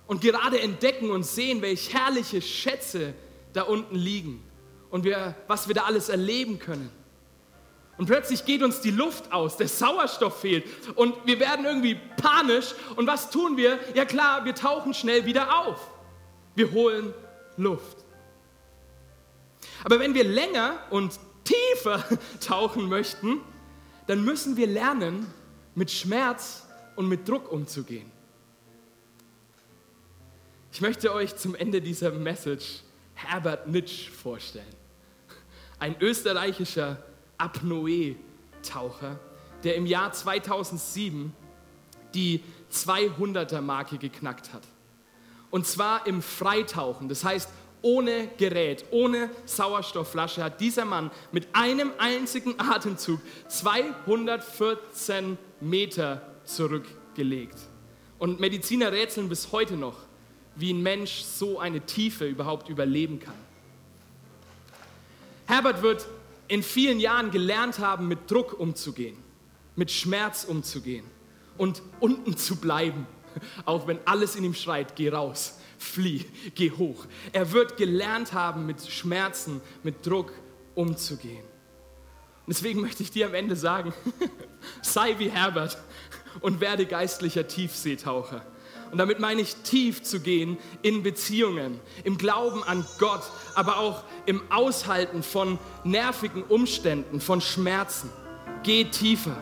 und 0.08 0.20
gerade 0.20 0.60
entdecken 0.60 1.12
und 1.12 1.24
sehen, 1.24 1.62
welche 1.62 1.96
herrliche 1.96 2.42
Schätze 2.42 3.14
da 3.52 3.62
unten 3.62 3.94
liegen 3.94 4.42
und 4.90 5.04
wir, 5.04 5.36
was 5.46 5.68
wir 5.68 5.76
da 5.76 5.84
alles 5.84 6.08
erleben 6.08 6.58
können. 6.58 6.90
Und 7.96 8.06
plötzlich 8.06 8.44
geht 8.44 8.64
uns 8.64 8.80
die 8.80 8.90
Luft 8.90 9.32
aus, 9.32 9.56
der 9.56 9.68
Sauerstoff 9.68 10.40
fehlt 10.40 10.64
und 10.96 11.14
wir 11.24 11.38
werden 11.38 11.64
irgendwie 11.64 12.00
panisch. 12.20 12.74
Und 12.96 13.06
was 13.06 13.30
tun 13.30 13.56
wir? 13.56 13.78
Ja 13.94 14.04
klar, 14.04 14.44
wir 14.44 14.56
tauchen 14.56 14.92
schnell 14.92 15.24
wieder 15.24 15.56
auf. 15.56 15.78
Wir 16.56 16.72
holen 16.72 17.14
Luft. 17.56 18.03
Aber 19.84 20.00
wenn 20.00 20.14
wir 20.14 20.24
länger 20.24 20.78
und 20.90 21.18
tiefer 21.44 22.02
tauchen 22.40 22.88
möchten, 22.88 23.40
dann 24.06 24.24
müssen 24.24 24.56
wir 24.56 24.66
lernen, 24.66 25.26
mit 25.76 25.90
Schmerz 25.90 26.66
und 26.96 27.08
mit 27.08 27.28
Druck 27.28 27.50
umzugehen. 27.50 28.10
Ich 30.72 30.80
möchte 30.80 31.12
euch 31.12 31.36
zum 31.36 31.54
Ende 31.54 31.80
dieser 31.80 32.10
Message 32.10 32.82
Herbert 33.14 33.68
Nitsch 33.68 34.10
vorstellen 34.10 34.74
ein 35.78 35.96
österreichischer 36.00 36.96
Apnoe-Taucher, 37.36 39.18
der 39.64 39.74
im 39.74 39.86
Jahr 39.86 40.12
2007 40.12 41.34
die 42.14 42.42
200er-Marke 42.72 43.98
geknackt 43.98 44.52
hat. 44.52 44.62
Und 45.50 45.66
zwar 45.66 46.06
im 46.06 46.22
Freitauchen, 46.22 47.08
das 47.08 47.22
heißt 47.22 47.50
ohne 47.84 48.28
Gerät, 48.38 48.86
ohne 48.90 49.30
Sauerstoffflasche 49.44 50.42
hat 50.42 50.58
dieser 50.60 50.86
Mann 50.86 51.10
mit 51.32 51.46
einem 51.52 51.92
einzigen 51.98 52.54
Atemzug 52.58 53.20
214 53.48 55.36
Meter 55.60 56.22
zurückgelegt. 56.44 57.58
Und 58.18 58.40
Mediziner 58.40 58.90
rätseln 58.90 59.28
bis 59.28 59.52
heute 59.52 59.76
noch, 59.76 59.98
wie 60.56 60.72
ein 60.72 60.82
Mensch 60.82 61.20
so 61.20 61.58
eine 61.58 61.82
Tiefe 61.82 62.26
überhaupt 62.26 62.70
überleben 62.70 63.20
kann. 63.20 63.34
Herbert 65.46 65.82
wird 65.82 66.06
in 66.48 66.62
vielen 66.62 67.00
Jahren 67.00 67.30
gelernt 67.30 67.80
haben, 67.80 68.08
mit 68.08 68.30
Druck 68.30 68.58
umzugehen, 68.58 69.18
mit 69.76 69.90
Schmerz 69.90 70.44
umzugehen 70.44 71.04
und 71.58 71.82
unten 72.00 72.38
zu 72.38 72.56
bleiben, 72.56 73.06
auch 73.66 73.86
wenn 73.86 73.98
alles 74.06 74.36
in 74.36 74.44
ihm 74.44 74.54
schreit, 74.54 74.96
geh 74.96 75.10
raus, 75.10 75.58
flieh, 75.84 76.24
geh 76.54 76.70
hoch. 76.70 77.06
Er 77.32 77.52
wird 77.52 77.76
gelernt 77.76 78.32
haben, 78.32 78.66
mit 78.66 78.80
Schmerzen, 78.86 79.60
mit 79.82 80.06
Druck 80.06 80.32
umzugehen. 80.74 81.44
Und 82.46 82.48
deswegen 82.48 82.80
möchte 82.80 83.02
ich 83.02 83.10
dir 83.10 83.26
am 83.26 83.34
Ende 83.34 83.56
sagen, 83.56 83.94
sei 84.82 85.18
wie 85.18 85.30
Herbert 85.30 85.78
und 86.40 86.60
werde 86.60 86.86
geistlicher 86.86 87.46
Tiefseetaucher. 87.46 88.44
Und 88.90 88.98
damit 88.98 89.18
meine 89.18 89.40
ich 89.40 89.56
tief 89.56 90.02
zu 90.02 90.20
gehen 90.20 90.58
in 90.82 91.02
Beziehungen, 91.02 91.80
im 92.04 92.18
Glauben 92.18 92.62
an 92.62 92.86
Gott, 92.98 93.22
aber 93.54 93.78
auch 93.78 94.04
im 94.26 94.40
Aushalten 94.50 95.22
von 95.22 95.58
nervigen 95.84 96.42
Umständen, 96.44 97.20
von 97.20 97.40
Schmerzen. 97.40 98.10
Geh 98.62 98.84
tiefer. 98.84 99.36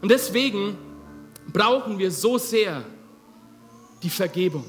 Und 0.00 0.10
deswegen 0.10 0.76
brauchen 1.52 1.98
wir 1.98 2.10
so 2.10 2.38
sehr 2.38 2.82
die 4.02 4.10
Vergebung. 4.10 4.64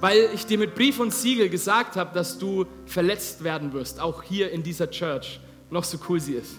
Weil 0.00 0.30
ich 0.32 0.46
dir 0.46 0.58
mit 0.58 0.76
Brief 0.76 1.00
und 1.00 1.12
Siegel 1.12 1.48
gesagt 1.48 1.96
habe, 1.96 2.14
dass 2.14 2.38
du 2.38 2.66
verletzt 2.86 3.42
werden 3.42 3.72
wirst, 3.72 3.98
auch 4.00 4.22
hier 4.22 4.52
in 4.52 4.62
dieser 4.62 4.88
Church, 4.90 5.40
noch 5.70 5.82
so 5.84 5.98
cool 6.08 6.20
sie 6.20 6.34
ist. 6.34 6.54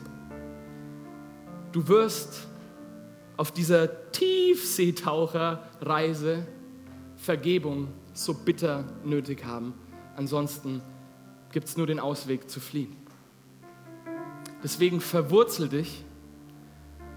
Du 1.71 1.87
wirst 1.87 2.47
auf 3.37 3.51
dieser 3.51 4.11
Tiefseetaucherreise 4.11 6.45
Vergebung 7.15 7.87
so 8.13 8.33
bitter 8.33 8.83
nötig 9.05 9.45
haben. 9.45 9.73
Ansonsten 10.17 10.81
gibt 11.51 11.67
es 11.67 11.77
nur 11.77 11.87
den 11.87 12.01
Ausweg 12.01 12.49
zu 12.49 12.59
fliehen. 12.59 12.97
Deswegen 14.61 14.99
verwurzel 14.99 15.69
dich, 15.69 16.03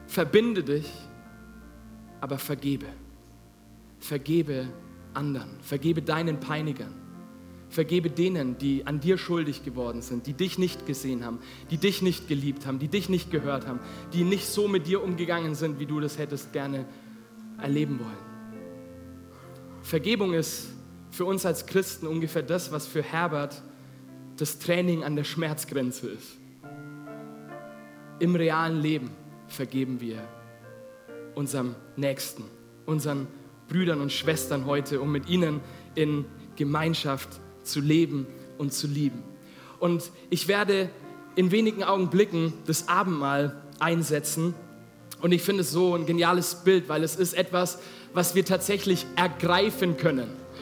verbinde 0.07 0.63
dich, 0.63 0.89
aber 2.21 2.39
vergebe. 2.39 2.87
Vergebe 3.99 4.69
anderen, 5.15 5.51
vergebe 5.61 6.03
deinen 6.03 6.41
Peinigern. 6.41 6.95
Vergebe 7.69 8.11
denen, 8.11 8.59
die 8.59 8.87
an 8.87 9.01
dir 9.01 9.17
schuldig 9.17 9.65
geworden 9.65 10.03
sind, 10.03 10.27
die 10.27 10.35
dich 10.35 10.59
nicht 10.59 10.85
gesehen 10.85 11.25
haben, 11.25 11.39
die 11.71 11.79
dich 11.79 12.03
nicht 12.03 12.29
geliebt 12.29 12.67
haben, 12.67 12.79
die 12.79 12.89
dich 12.89 13.09
nicht 13.09 13.31
gehört 13.31 13.67
haben, 13.67 13.81
die 14.13 14.25
nicht 14.25 14.47
so 14.47 14.69
mit 14.69 14.87
dir 14.87 15.03
umgegangen 15.03 15.55
sind, 15.55 15.79
wie 15.79 15.87
du 15.87 15.99
das 15.99 16.19
hättest 16.19 16.53
gerne 16.53 16.85
erleben 17.59 17.99
wollen. 17.99 18.33
Vergebung 19.83 20.35
ist 20.35 20.69
für 21.11 21.25
uns 21.25 21.47
als 21.47 21.65
Christen 21.65 22.07
ungefähr 22.07 22.43
das, 22.43 22.73
was 22.73 22.87
für 22.87 23.03
Herbert 23.03 23.63
das 24.37 24.59
Training 24.59 25.03
an 25.03 25.17
der 25.17 25.25
Schmerzgrenze 25.25 26.11
ist. 26.11 26.39
Im 28.19 28.37
realen 28.37 28.81
Leben 28.81 29.11
vergeben 29.49 30.01
wir 30.01 30.23
unserem 31.35 31.75
Nächsten, 31.97 32.45
unseren 32.87 33.27
Brüdern 33.73 34.03
und 34.03 34.13
Schwestern 34.13 34.67
heute, 34.67 35.01
um 35.01 35.11
mit 35.11 35.31
ihnen 35.31 35.61
in 35.95 36.27
Gemeinschaft 36.57 37.29
zu 37.63 37.81
leben 37.81 38.27
und 38.59 38.75
zu 38.75 38.87
lieben. 38.87 39.23
Und 39.81 40.11
ich 40.29 40.47
werde 40.47 40.91
in 41.37 41.51
wenigen 41.51 41.83
Augenblicken 41.83 42.53
das 42.67 42.89
Abendmahl 42.89 43.63
einsetzen. 43.79 44.55
Und 45.23 45.33
ich 45.33 45.41
finde 45.41 45.63
es 45.63 45.71
so 45.71 45.95
ein 45.95 46.05
geniales 46.05 46.57
Bild, 46.57 46.91
weil 46.91 47.03
es 47.03 47.17
ist 47.17 47.33
etwas, 47.33 47.79
was 48.13 48.35
wir 48.35 48.45
tatsächlich 48.45 49.07
ergreifen 49.17 49.97
können. 49.97 50.29